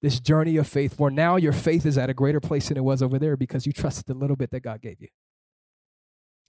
[0.00, 0.98] this journey of faith.
[0.98, 3.66] Where now your faith is at a greater place than it was over there because
[3.66, 5.08] you trusted the little bit that God gave you.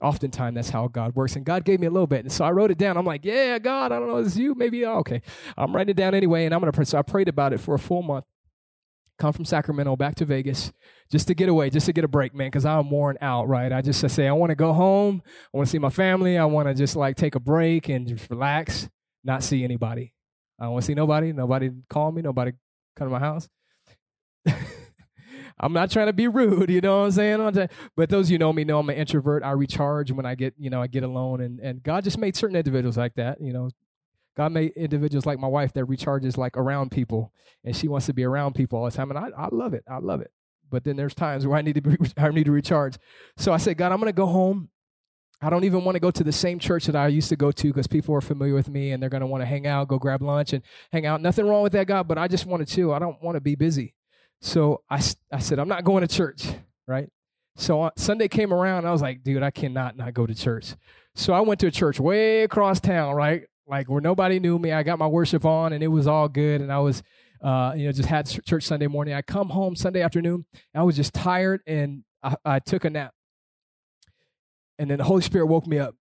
[0.01, 1.35] Oftentimes, that's how God works.
[1.35, 2.21] And God gave me a little bit.
[2.21, 2.97] And so I wrote it down.
[2.97, 4.55] I'm like, yeah, God, I don't know, it's you.
[4.55, 5.21] Maybe, oh, okay.
[5.57, 6.45] I'm writing it down anyway.
[6.45, 6.85] And I'm going to pray.
[6.85, 8.25] So I prayed about it for a full month.
[9.19, 10.71] Come from Sacramento back to Vegas
[11.11, 13.71] just to get away, just to get a break, man, because I'm worn out, right?
[13.71, 15.21] I just I say, I want to go home.
[15.53, 16.39] I want to see my family.
[16.39, 18.89] I want to just like take a break and just relax,
[19.23, 20.13] not see anybody.
[20.59, 21.33] I don't want to see nobody.
[21.33, 22.23] Nobody call me.
[22.23, 22.53] Nobody
[22.95, 23.47] come to my house.
[25.61, 27.69] I'm not trying to be rude, you know what I'm saying?
[27.95, 29.43] But those of you know me know I'm an introvert.
[29.43, 31.39] I recharge when I get, you know, I get alone.
[31.39, 33.69] And, and God just made certain individuals like that, you know.
[34.35, 37.31] God made individuals like my wife that recharges like around people,
[37.63, 39.11] and she wants to be around people all the time.
[39.11, 39.83] And I, I love it.
[39.87, 40.31] I love it.
[40.69, 42.95] But then there's times where I need to be, I need to recharge.
[43.37, 44.69] So I said, God, I'm going to go home.
[45.43, 47.51] I don't even want to go to the same church that I used to go
[47.51, 49.87] to because people are familiar with me and they're going to want to hang out,
[49.87, 51.19] go grab lunch and hang out.
[51.19, 52.93] Nothing wrong with that, God, but I just want to chill.
[52.93, 53.95] I don't want to be busy.
[54.41, 55.01] So I,
[55.31, 56.47] I said, I'm not going to church,
[56.87, 57.09] right?
[57.55, 60.75] So Sunday came around, I was like, dude, I cannot not go to church.
[61.15, 63.43] So I went to a church way across town, right?
[63.67, 64.71] Like where nobody knew me.
[64.71, 66.61] I got my worship on and it was all good.
[66.61, 67.03] And I was,
[67.41, 69.13] uh, you know, just had church Sunday morning.
[69.13, 70.45] I come home Sunday afternoon.
[70.73, 73.13] I was just tired and I, I took a nap.
[74.79, 75.95] And then the Holy Spirit woke me up.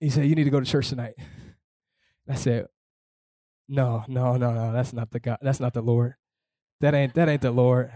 [0.00, 1.14] He said, You need to go to church tonight.
[2.28, 2.66] I said,
[3.68, 4.72] No, no, no, no.
[4.72, 5.38] That's not the God.
[5.40, 6.14] That's not the Lord.
[6.80, 7.90] That ain't that ain't the Lord.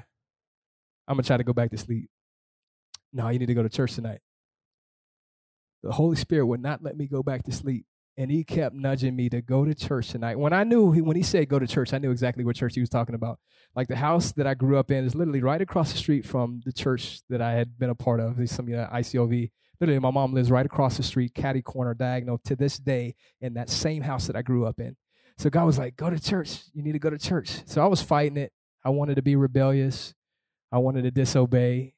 [1.06, 2.08] I'm gonna try to go back to sleep.
[3.12, 4.20] No, you need to go to church tonight.
[5.82, 7.86] The Holy Spirit would not let me go back to sleep.
[8.16, 10.38] And he kept nudging me to go to church tonight.
[10.38, 12.80] When I knew, when he said go to church, I knew exactly what church he
[12.80, 13.38] was talking about.
[13.74, 16.60] Like the house that I grew up in is literally right across the street from
[16.66, 18.36] the church that I had been a part of.
[18.50, 19.50] Some you know, ICOV.
[19.80, 23.54] Literally, my mom lives right across the street, catty corner, diagonal to this day in
[23.54, 24.96] that same house that I grew up in.
[25.38, 26.64] So God was like, go to church.
[26.74, 27.66] You need to go to church.
[27.66, 28.52] So I was fighting it.
[28.84, 30.14] I wanted to be rebellious.
[30.70, 31.94] I wanted to disobey.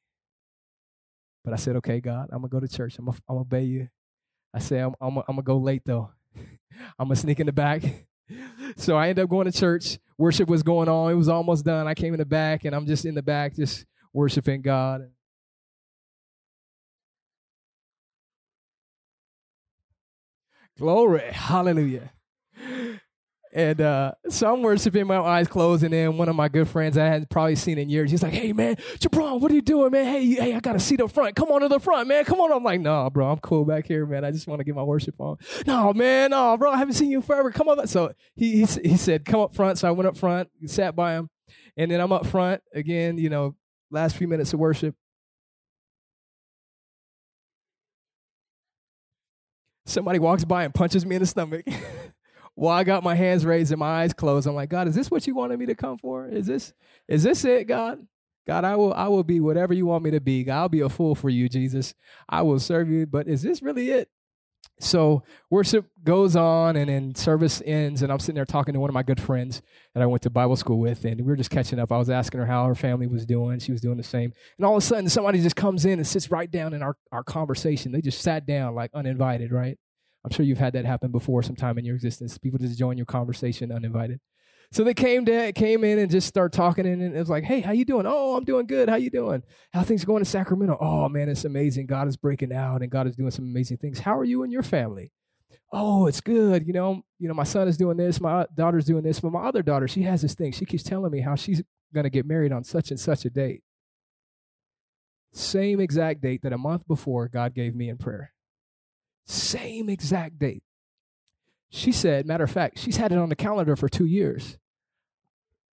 [1.43, 2.97] But I said, okay, God, I'm going to go to church.
[2.97, 3.89] I'm going to obey you.
[4.53, 6.11] I said, I'm, I'm, going to go late, though.
[6.97, 7.83] I'm going to sneak in the back.
[8.77, 9.99] so I ended up going to church.
[10.17, 11.11] Worship was going on.
[11.11, 11.87] It was almost done.
[11.87, 15.09] I came in the back, and I'm just in the back, just worshiping God.
[20.77, 21.31] Glory.
[21.31, 22.11] Hallelujah.
[23.55, 26.97] And uh, so I'm worshiping, my eyes closed, and then one of my good friends
[26.97, 29.91] I hadn't probably seen in years, he's like, "Hey man, Jebron, what are you doing,
[29.91, 30.03] man?
[30.05, 31.37] Hey, hey, I got a seat up front.
[31.37, 32.25] Come on to the front, man.
[32.25, 34.25] Come on." I'm like, "No, bro, I'm cool back here, man.
[34.25, 37.09] I just want to get my worship on." No, man, no, bro, I haven't seen
[37.09, 37.49] you forever.
[37.49, 37.87] Come on.
[37.87, 41.13] So he he, he said, "Come up front." So I went up front, sat by
[41.13, 41.29] him,
[41.77, 43.17] and then I'm up front again.
[43.17, 43.55] You know,
[43.89, 44.95] last few minutes of worship.
[49.85, 51.65] Somebody walks by and punches me in the stomach.
[52.55, 55.11] while I got my hands raised and my eyes closed, I'm like, God, is this
[55.11, 56.27] what you wanted me to come for?
[56.27, 56.73] Is this
[57.07, 58.05] is this it, God?
[58.47, 60.43] God, I will I will be whatever you want me to be.
[60.43, 61.93] God, I'll be a fool for you, Jesus.
[62.29, 64.09] I will serve you, but is this really it?
[64.79, 68.89] So worship goes on and then service ends, and I'm sitting there talking to one
[68.89, 69.61] of my good friends
[69.93, 71.91] that I went to Bible school with, and we were just catching up.
[71.91, 73.59] I was asking her how her family was doing.
[73.59, 74.33] She was doing the same.
[74.57, 76.97] And all of a sudden somebody just comes in and sits right down in our,
[77.11, 77.91] our conversation.
[77.91, 79.77] They just sat down like uninvited, right?
[80.25, 82.35] I'm sure you've had that happen before sometime in your existence.
[82.39, 84.19] People just join your conversation uninvited.
[84.71, 87.61] So they came to, came in and just start talking and it was like, hey,
[87.61, 88.07] how you doing?
[88.07, 88.89] Oh, I'm doing good.
[88.89, 89.43] How you doing?
[89.71, 90.77] How things going in Sacramento?
[90.81, 91.85] Oh man, it's amazing.
[91.85, 93.99] God is breaking out and God is doing some amazing things.
[93.99, 95.11] How are you and your family?
[95.71, 96.65] Oh, it's good.
[96.65, 99.31] You know, you know, my son is doing this, my uh, daughter's doing this, but
[99.31, 100.51] my other daughter, she has this thing.
[100.51, 101.61] She keeps telling me how she's
[101.93, 103.61] gonna get married on such and such a date.
[105.33, 108.34] Same exact date that a month before God gave me in prayer.
[109.25, 110.63] Same exact date.
[111.69, 114.57] She said, matter of fact, she's had it on the calendar for two years.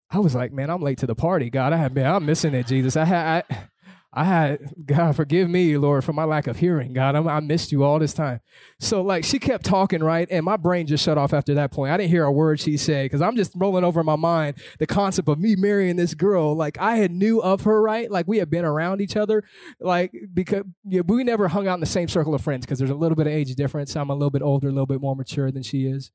[0.09, 1.49] I was like, man, I'm late to the party.
[1.49, 2.97] God, I have been, I'm missing it, Jesus.
[2.97, 3.67] I had, I,
[4.13, 6.93] I had, God, forgive me, Lord, for my lack of hearing.
[6.93, 8.41] God, I'm, i missed you all this time.
[8.80, 10.28] So, like, she kept talking, right?
[10.30, 11.91] And my brain just shut off after that point.
[11.91, 14.58] I didn't hear a word she said because I'm just rolling over in my mind
[14.80, 16.56] the concept of me marrying this girl.
[16.56, 18.10] Like, I had knew of her, right?
[18.10, 19.43] Like, we had been around each other.
[19.80, 22.91] Like, because yeah, we never hung out in the same circle of friends because there's
[22.91, 23.95] a little bit of age difference.
[23.95, 26.12] I'm a little bit older, a little bit more mature than she is.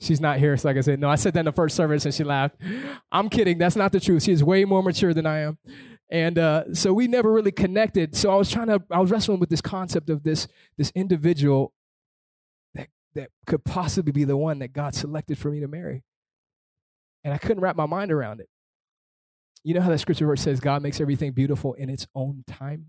[0.00, 0.56] She's not here.
[0.56, 2.56] So like I said, no, I said that in the first service and she laughed.
[3.12, 3.58] I'm kidding.
[3.58, 4.24] That's not the truth.
[4.24, 5.58] She is way more mature than I am.
[6.12, 8.14] And uh, so we never really connected.
[8.14, 10.46] So I was trying to, I was wrestling with this concept of this,
[10.76, 11.72] this individual
[12.74, 16.04] that, that could possibly be the one that God selected for me to marry.
[17.24, 18.50] And I couldn't wrap my mind around it.
[19.64, 22.88] You know how that scripture verse says God makes everything beautiful in its own time?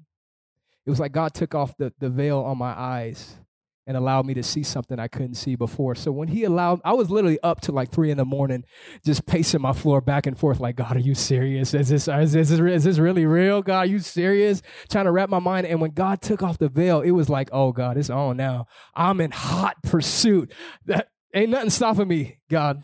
[0.86, 3.38] It was like God took off the, the veil on my eyes
[3.86, 5.96] and allowed me to see something I couldn't see before.
[5.96, 8.64] So when he allowed, I was literally up to like three in the morning,
[9.06, 11.74] just pacing my floor back and forth, like, God, are you serious?
[11.74, 13.62] Is this, is this, is this really real?
[13.62, 14.62] God, are you serious?
[14.90, 15.68] Trying to wrap my mind.
[15.68, 18.68] And when God took off the veil, it was like, oh God, it's on now.
[18.96, 20.54] I'm in hot pursuit.
[20.86, 22.84] That ain't nothing stopping me, God.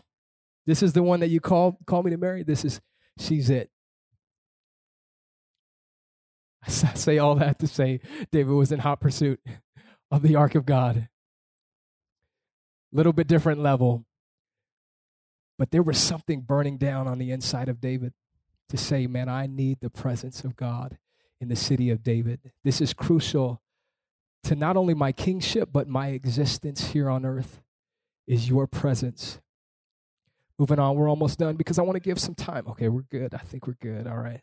[0.66, 2.42] This is the one that you call, call me to marry.
[2.42, 2.80] This is,
[3.18, 3.70] she's it.
[6.66, 9.40] I say all that to say David was in hot pursuit
[10.10, 10.96] of the ark of God.
[10.96, 11.08] a
[12.92, 14.04] Little bit different level.
[15.58, 18.14] But there was something burning down on the inside of David
[18.70, 20.96] to say, man, I need the presence of God
[21.40, 22.40] in the city of David.
[22.64, 23.60] This is crucial
[24.44, 27.60] to not only my kingship, but my existence here on earth
[28.26, 29.40] is your presence.
[30.58, 32.66] Moving on, we're almost done because I want to give some time.
[32.68, 33.34] Okay, we're good.
[33.34, 34.06] I think we're good.
[34.06, 34.40] All right.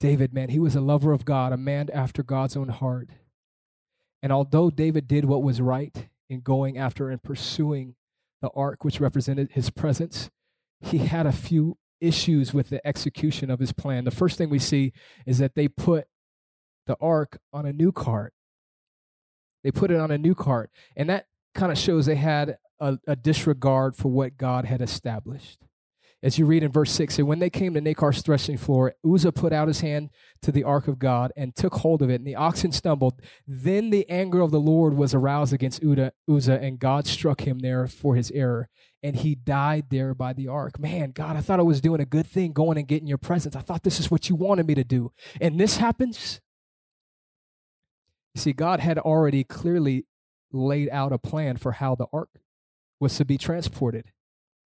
[0.00, 3.10] David, man, he was a lover of God, a man after God's own heart.
[4.24, 7.94] And although David did what was right in going after and pursuing
[8.40, 10.30] the ark, which represented his presence,
[10.80, 14.04] he had a few issues with the execution of his plan.
[14.04, 14.94] The first thing we see
[15.26, 16.06] is that they put
[16.86, 18.32] the ark on a new cart.
[19.62, 20.70] They put it on a new cart.
[20.96, 25.58] And that kind of shows they had a, a disregard for what God had established
[26.24, 29.30] as you read in verse 6, and when they came to Nachon's threshing floor, Uzzah
[29.30, 30.08] put out his hand
[30.40, 33.20] to the ark of God and took hold of it, and the oxen stumbled.
[33.46, 37.86] Then the anger of the Lord was aroused against Uzzah, and God struck him there
[37.86, 38.70] for his error,
[39.02, 40.80] and he died there by the ark.
[40.80, 43.54] Man, God, I thought I was doing a good thing going and getting your presence.
[43.54, 45.12] I thought this is what you wanted me to do.
[45.42, 46.40] And this happens.
[48.34, 50.06] You see, God had already clearly
[50.50, 52.30] laid out a plan for how the ark
[52.98, 54.10] was to be transported.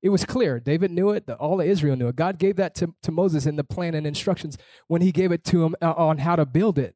[0.07, 0.61] It was clear.
[0.61, 1.29] David knew it.
[1.29, 2.14] All of Israel knew it.
[2.14, 5.42] God gave that to, to Moses in the plan and instructions when he gave it
[5.47, 6.95] to him uh, on how to build it.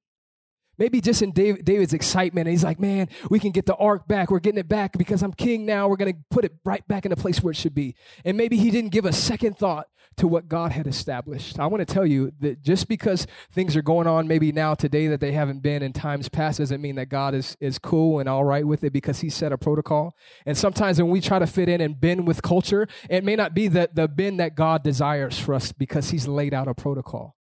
[0.81, 4.31] Maybe just in David, David's excitement, he's like, man, we can get the ark back.
[4.31, 5.87] We're getting it back because I'm king now.
[5.88, 7.95] We're going to put it right back in the place where it should be.
[8.25, 11.59] And maybe he didn't give a second thought to what God had established.
[11.59, 15.07] I want to tell you that just because things are going on maybe now today
[15.09, 18.27] that they haven't been in times past doesn't mean that God is, is cool and
[18.27, 20.16] all right with it because he set a protocol.
[20.47, 23.55] And sometimes when we try to fit in and bend with culture, it may not
[23.55, 27.37] be the, the bend that God desires for us because he's laid out a protocol.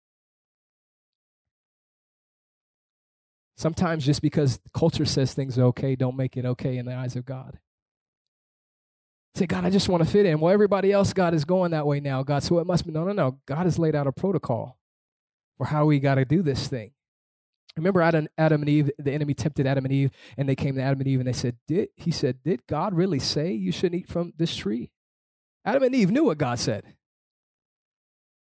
[3.60, 7.18] Sometimes just because culture says things are okay, don't make it okay in the eyes
[7.18, 7.60] of God.
[9.36, 10.40] Say, God, I just want to fit in.
[10.40, 12.42] Well, everybody else, God, is going that way now, God.
[12.42, 13.40] So it must be, no, no, no.
[13.46, 14.80] God has laid out a protocol
[15.58, 16.92] for how we got to do this thing.
[17.76, 20.82] Remember Adam, Adam and Eve, the enemy tempted Adam and Eve, and they came to
[20.82, 24.04] Adam and Eve and they said, did, he said, did God really say you shouldn't
[24.04, 24.90] eat from this tree?
[25.66, 26.96] Adam and Eve knew what God said.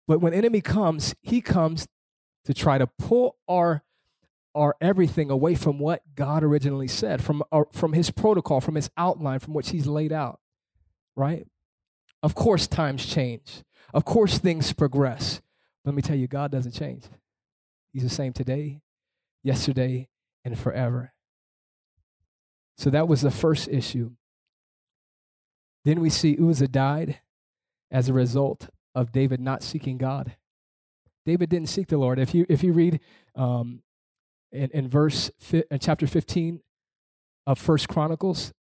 [0.07, 1.89] But when enemy comes, he comes
[2.45, 3.83] to try to pull our
[4.55, 8.91] our everything away from what God originally said, from, uh, from his protocol, from his
[8.97, 10.41] outline, from which he's laid out
[11.21, 11.47] right?
[12.23, 13.63] Of course, times change.
[13.93, 15.41] Of course, things progress.
[15.85, 17.05] Let me tell you, God doesn't change.
[17.93, 18.81] He's the same today,
[19.43, 20.09] yesterday,
[20.45, 21.13] and forever.
[22.79, 24.13] So that was the first issue.
[25.85, 27.21] Then we see Uzzah died
[27.91, 30.37] as a result of David not seeking God.
[31.27, 32.19] David didn't seek the Lord.
[32.19, 33.01] If you if you read
[33.35, 33.83] um,
[34.53, 36.61] in, in verse in chapter 15
[37.47, 38.53] of First Chronicles,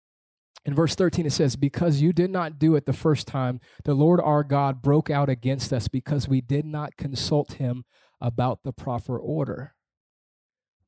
[0.65, 3.93] in verse 13, it says, Because you did not do it the first time, the
[3.93, 7.85] Lord our God broke out against us because we did not consult him
[8.19, 9.73] about the proper order.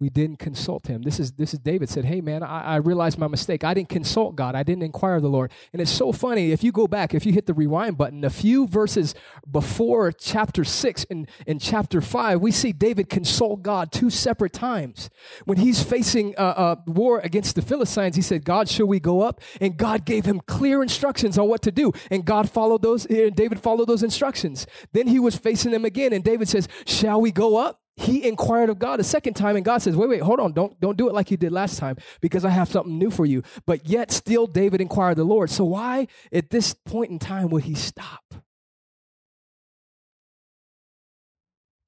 [0.02, 1.04] We didn't consult him.
[1.04, 3.64] This is this is David said, Hey man, I, I, realized my mistake.
[3.64, 4.56] I didn't consult God.
[4.56, 5.52] I didn't inquire of the Lord.
[5.72, 8.32] And it's so funny, if you go back, if you hit the rewind button, a
[8.32, 9.14] few verses
[9.50, 15.12] before chapter six and in chapter five, we see David consult God two separate times.
[15.46, 19.22] When he's facing a, a war against the Philistines, he said, God, shall we go
[19.22, 19.40] up?
[19.62, 21.92] And God gave him clear instructions on what to do.
[22.10, 24.66] And God followed those, and David followed those instructions.
[24.94, 27.81] Then he was facing them again, and David says, Shall we go up?
[27.98, 30.80] He inquired of God a second time, and God says, Wait, wait, hold on, don't,
[30.80, 33.44] don't do it like you did last time, because I have something new for you.
[33.66, 35.50] But yet, still, David inquired the Lord.
[35.50, 38.24] So, why at this point in time would he stop?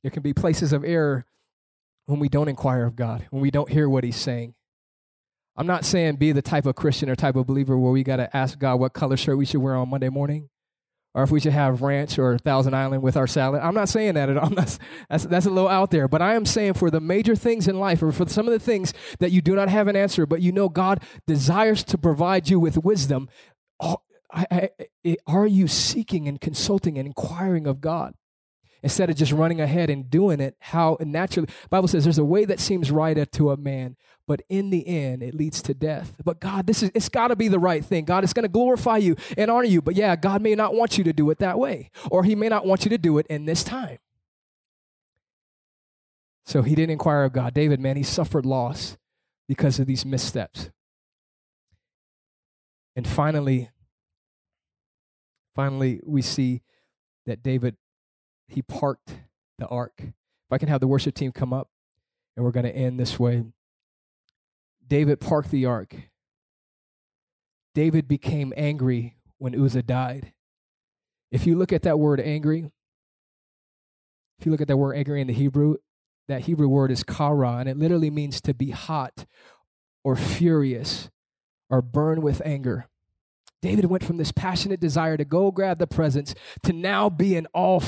[0.03, 1.25] There can be places of error
[2.05, 4.53] when we don't inquire of God, when we don't hear what he's saying.
[5.55, 8.17] I'm not saying be the type of Christian or type of believer where we got
[8.17, 10.49] to ask God what color shirt we should wear on Monday morning
[11.13, 13.61] or if we should have ranch or Thousand Island with our salad.
[13.61, 14.49] I'm not saying that at all.
[14.53, 16.07] That's, that's, that's a little out there.
[16.07, 18.59] But I am saying for the major things in life, or for some of the
[18.59, 22.49] things that you do not have an answer, but you know God desires to provide
[22.49, 23.29] you with wisdom,
[25.27, 28.15] are you seeking and consulting and inquiring of God?
[28.83, 32.43] Instead of just running ahead and doing it, how naturally, Bible says there's a way
[32.43, 33.95] that seems right to a man,
[34.27, 36.15] but in the end it leads to death.
[36.23, 38.05] But god this is it's got to be the right thing.
[38.05, 40.97] God is going to glorify you and honor you but yeah god may not want
[40.97, 43.27] you to do it that way or he may not want you to do it
[43.27, 43.99] in this time.
[46.45, 47.53] So he didn't inquire of god.
[47.53, 48.97] David man he suffered loss
[49.47, 50.69] because of these missteps.
[52.95, 53.69] And finally
[55.55, 56.61] finally we see
[57.25, 57.75] that david
[58.53, 59.15] he parked
[59.59, 61.69] the ark if i can have the worship team come up
[62.35, 63.43] and we're going to end this way
[64.87, 65.95] David parked the ark.
[67.73, 70.33] David became angry when Uzzah died.
[71.31, 72.69] If you look at that word angry,
[74.37, 75.77] if you look at that word angry in the Hebrew,
[76.27, 79.25] that Hebrew word is kara, and it literally means to be hot
[80.03, 81.09] or furious
[81.69, 82.87] or burn with anger.
[83.61, 87.81] David went from this passionate desire to go grab the presence to now being all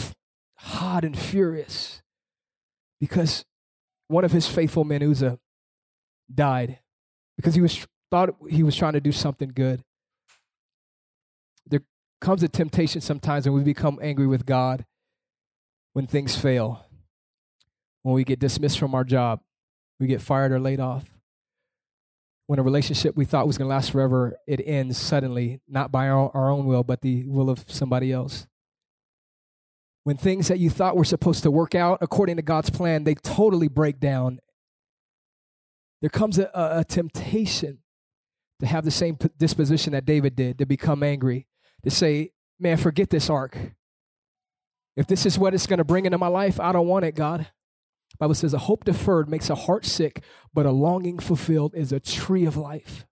[0.58, 2.01] hot and furious
[2.99, 3.45] because
[4.08, 5.39] one of his faithful men, Uzzah,
[6.34, 6.80] died
[7.36, 9.84] because he was thought he was trying to do something good.
[11.68, 11.82] There
[12.22, 14.86] comes a temptation sometimes when we become angry with God
[15.93, 16.86] when things fail,
[18.03, 19.39] when we get dismissed from our job,
[19.97, 21.06] we get fired or laid off.
[22.47, 26.10] When a relationship we thought was going to last forever, it ends suddenly, not by
[26.10, 28.45] our, our own will, but the will of somebody else.
[30.06, 33.16] When things that you thought were supposed to work out according to God's plan, they
[33.16, 34.39] totally break down
[36.06, 37.80] there comes a, a, temptation
[38.60, 41.47] to have the same disposition that David did, to become angry,
[41.84, 42.30] to say,
[42.60, 43.58] man, forget this ark.
[44.95, 47.16] If this is what it's going to bring into my life, I don't want it,
[47.16, 47.47] God.
[48.20, 51.99] Bible says a hope deferred makes a heart sick, but a longing fulfilled is a
[51.99, 53.08] tree of life.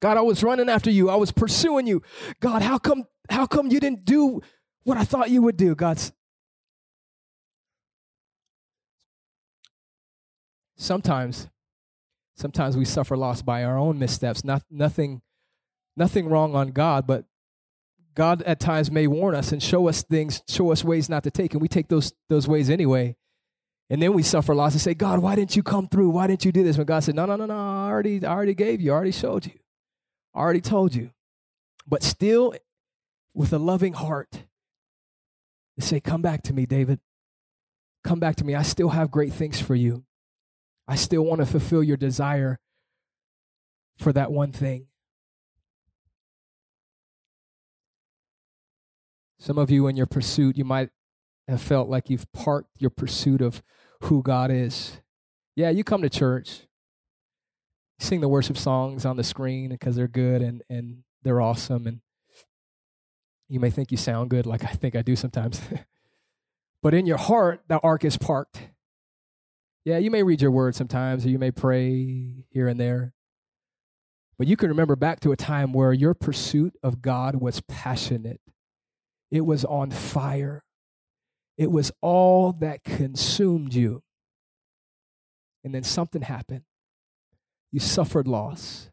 [0.00, 1.08] God, I was running after you.
[1.08, 2.02] I was pursuing you.
[2.40, 4.40] God, how come how come you didn't do
[4.84, 5.74] what I thought you would do?
[5.74, 6.12] God's
[10.76, 11.48] Sometimes
[12.34, 14.44] sometimes we suffer loss by our own missteps.
[14.44, 15.22] Not, nothing,
[15.96, 17.24] nothing wrong on God, but
[18.14, 21.30] God at times may warn us and show us things, show us ways not to
[21.30, 23.16] take, and we take those those ways anyway.
[23.90, 26.10] And then we suffer loss and say, God, why didn't you come through?
[26.10, 26.76] Why didn't you do this?
[26.76, 29.12] When God said, No, no, no, no, I already, I already gave you, I already
[29.12, 29.58] showed you,
[30.34, 31.10] I already told you.
[31.86, 32.54] But still,
[33.34, 34.44] with a loving heart,
[35.76, 37.00] they say, Come back to me, David.
[38.04, 38.54] Come back to me.
[38.54, 40.04] I still have great things for you.
[40.88, 42.58] I still want to fulfill your desire
[43.98, 44.86] for that one thing.
[49.38, 50.90] Some of you in your pursuit, you might
[51.48, 53.62] have felt like you've parked your pursuit of
[54.02, 55.00] who God is.
[55.56, 56.66] Yeah, you come to church,
[57.98, 61.86] sing the worship songs on the screen because they're good and, and they're awesome.
[61.86, 62.00] And
[63.52, 65.60] you may think you sound good, like I think I do sometimes.
[66.82, 68.70] but in your heart, the ark is parked.
[69.84, 73.12] Yeah, you may read your word sometimes, or you may pray here and there.
[74.38, 78.40] But you can remember back to a time where your pursuit of God was passionate,
[79.30, 80.64] it was on fire,
[81.58, 84.02] it was all that consumed you.
[85.62, 86.62] And then something happened.
[87.70, 88.88] You suffered loss.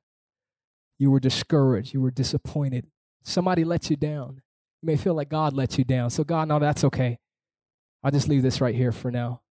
[0.98, 1.94] You were discouraged.
[1.94, 2.88] You were disappointed.
[3.24, 4.42] Somebody let you down.
[4.82, 6.10] You may feel like God let you down.
[6.10, 7.20] So, God, no, that's okay.
[8.04, 9.42] I'll just leave this right here for now.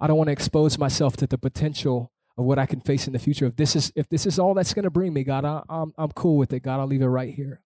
[0.00, 3.12] I don't want to expose myself to the potential of what I can face in
[3.12, 3.46] the future.
[3.46, 5.92] If this is if this is all that's going to bring me, God, I, I'm
[5.98, 6.60] I'm cool with it.
[6.60, 7.60] God, I'll leave it right here.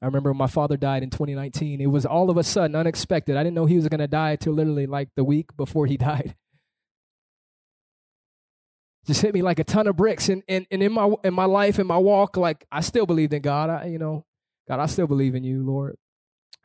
[0.00, 1.80] I remember my father died in 2019.
[1.80, 3.36] It was all of a sudden unexpected.
[3.36, 5.96] I didn't know he was going to die till literally like the week before he
[5.98, 6.36] died.
[9.06, 10.28] just hit me like a ton of bricks.
[10.28, 13.32] And, and, and in my in my life, in my walk, like I still believed
[13.32, 13.70] in God.
[13.70, 14.24] I, you know,
[14.68, 15.96] God, I still believe in you, Lord.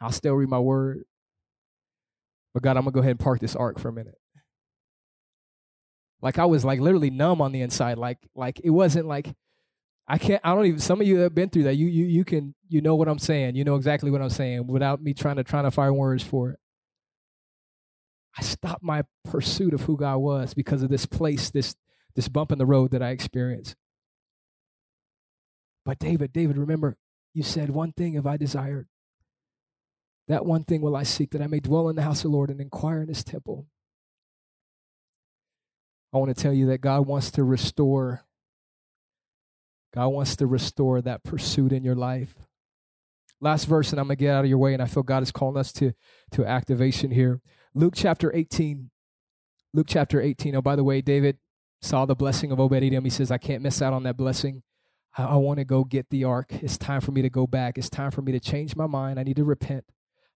[0.01, 1.03] I'll still read my word.
[2.53, 4.17] But God, I'm gonna go ahead and park this ark for a minute.
[6.21, 7.97] Like I was like literally numb on the inside.
[7.97, 9.33] Like like it wasn't like
[10.07, 11.75] I can't I don't even some of you have been through that.
[11.75, 13.55] You you you can you know what I'm saying.
[13.55, 16.51] You know exactly what I'm saying without me trying to trying to find words for
[16.51, 16.59] it.
[18.37, 21.75] I stopped my pursuit of who God was because of this place, this
[22.15, 23.75] this bump in the road that I experienced.
[25.85, 26.97] But David, David, remember,
[27.33, 28.87] you said one thing have I desired.
[30.27, 32.37] That one thing will I seek, that I may dwell in the house of the
[32.37, 33.67] Lord and inquire in his temple.
[36.13, 38.23] I want to tell you that God wants to restore.
[39.93, 42.35] God wants to restore that pursuit in your life.
[43.41, 45.31] Last verse, and I'm gonna get out of your way, and I feel God is
[45.31, 45.93] calling us to,
[46.31, 47.41] to activation here.
[47.73, 48.91] Luke chapter 18.
[49.73, 50.55] Luke chapter 18.
[50.55, 51.39] Oh, by the way, David
[51.81, 53.03] saw the blessing of Obed Edom.
[53.03, 54.63] He says, I can't miss out on that blessing.
[55.17, 56.51] I, I want to go get the ark.
[56.51, 57.77] It's time for me to go back.
[57.77, 59.19] It's time for me to change my mind.
[59.19, 59.85] I need to repent.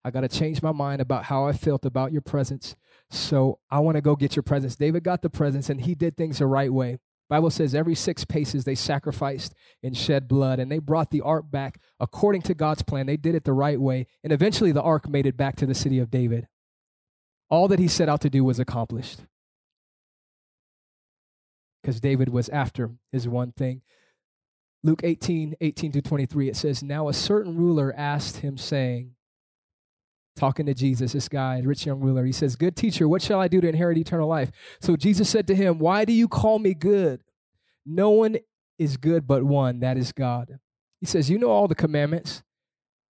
[0.03, 2.75] I got to change my mind about how I felt about your presence.
[3.09, 4.75] So I want to go get your presence.
[4.75, 6.99] David got the presence and he did things the right way.
[7.29, 9.53] Bible says every six paces they sacrificed
[9.83, 13.05] and shed blood and they brought the ark back according to God's plan.
[13.05, 14.07] They did it the right way.
[14.23, 16.47] And eventually the ark made it back to the city of David
[17.49, 19.21] all that he set out to do was accomplished.
[21.81, 23.81] Because David was after his one thing.
[24.83, 29.15] Luke 18, 18 to 23, it says, Now a certain ruler asked him, saying,
[30.37, 33.47] talking to Jesus, this guy, rich young ruler, he says, Good teacher, what shall I
[33.47, 34.51] do to inherit eternal life?
[34.79, 37.21] So Jesus said to him, Why do you call me good?
[37.85, 38.37] No one
[38.77, 40.59] is good but one, that is God.
[40.99, 42.43] He says, You know all the commandments.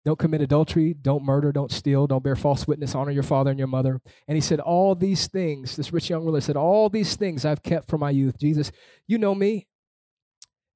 [0.04, 3.58] Don't commit adultery, don't murder, don't steal, don't bear false witness, honor your father and
[3.58, 4.02] your mother.
[4.28, 7.62] And he said, All these things, this rich young ruler said, All these things I've
[7.62, 8.38] kept from my youth.
[8.38, 8.70] Jesus,
[9.06, 9.66] you know me.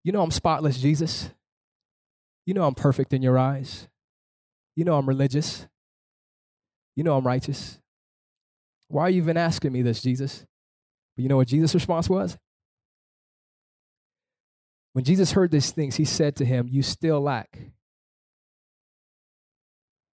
[0.09, 1.29] You know I'm spotless, Jesus.
[2.47, 3.89] You know I'm perfect in your eyes.
[4.75, 5.69] You know I'm religious.
[6.97, 7.79] You know I'm righteous.
[8.89, 10.47] Why are you even asking me this, Jesus?
[11.15, 12.39] But you know what Jesus' response was?
[14.95, 17.59] When Jesus heard these things, he said to him, You still lack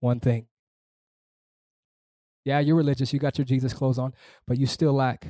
[0.01, 0.47] one thing.
[2.43, 4.13] Yeah, you're religious, you got your Jesus clothes on,
[4.45, 5.25] but you still lack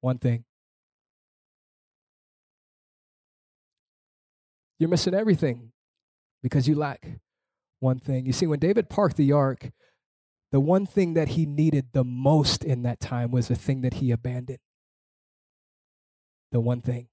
[0.00, 0.46] one thing.
[4.78, 5.72] You're missing everything
[6.42, 7.20] because you lack
[7.80, 8.26] one thing.
[8.26, 9.70] You see, when David parked the ark,
[10.52, 13.94] the one thing that he needed the most in that time was the thing that
[13.94, 14.60] he abandoned.
[16.52, 17.08] The one thing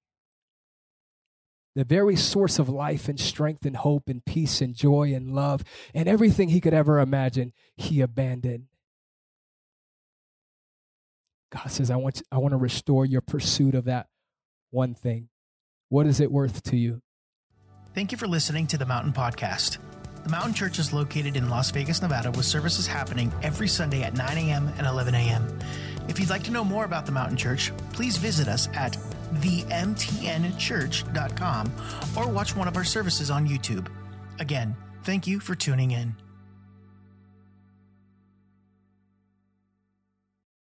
[1.75, 5.63] the very source of life and strength and hope and peace and joy and love
[5.93, 8.67] and everything he could ever imagine, he abandoned.
[11.51, 14.07] God says, I want, I want to restore your pursuit of that
[14.71, 15.29] one thing.
[15.89, 17.01] What is it worth to you?
[17.95, 19.77] Thank you for listening to the Mountain Podcast.
[20.23, 24.13] The Mountain Church is located in Las Vegas, Nevada, with services happening every Sunday at
[24.13, 24.67] 9 a.m.
[24.77, 25.59] and 11 a.m.
[26.09, 28.97] If you'd like to know more about the Mountain Church, please visit us at
[29.35, 31.71] themtnchurch.com
[32.17, 33.87] or watch one of our services on YouTube.
[34.39, 34.75] Again,
[35.05, 36.17] thank you for tuning in.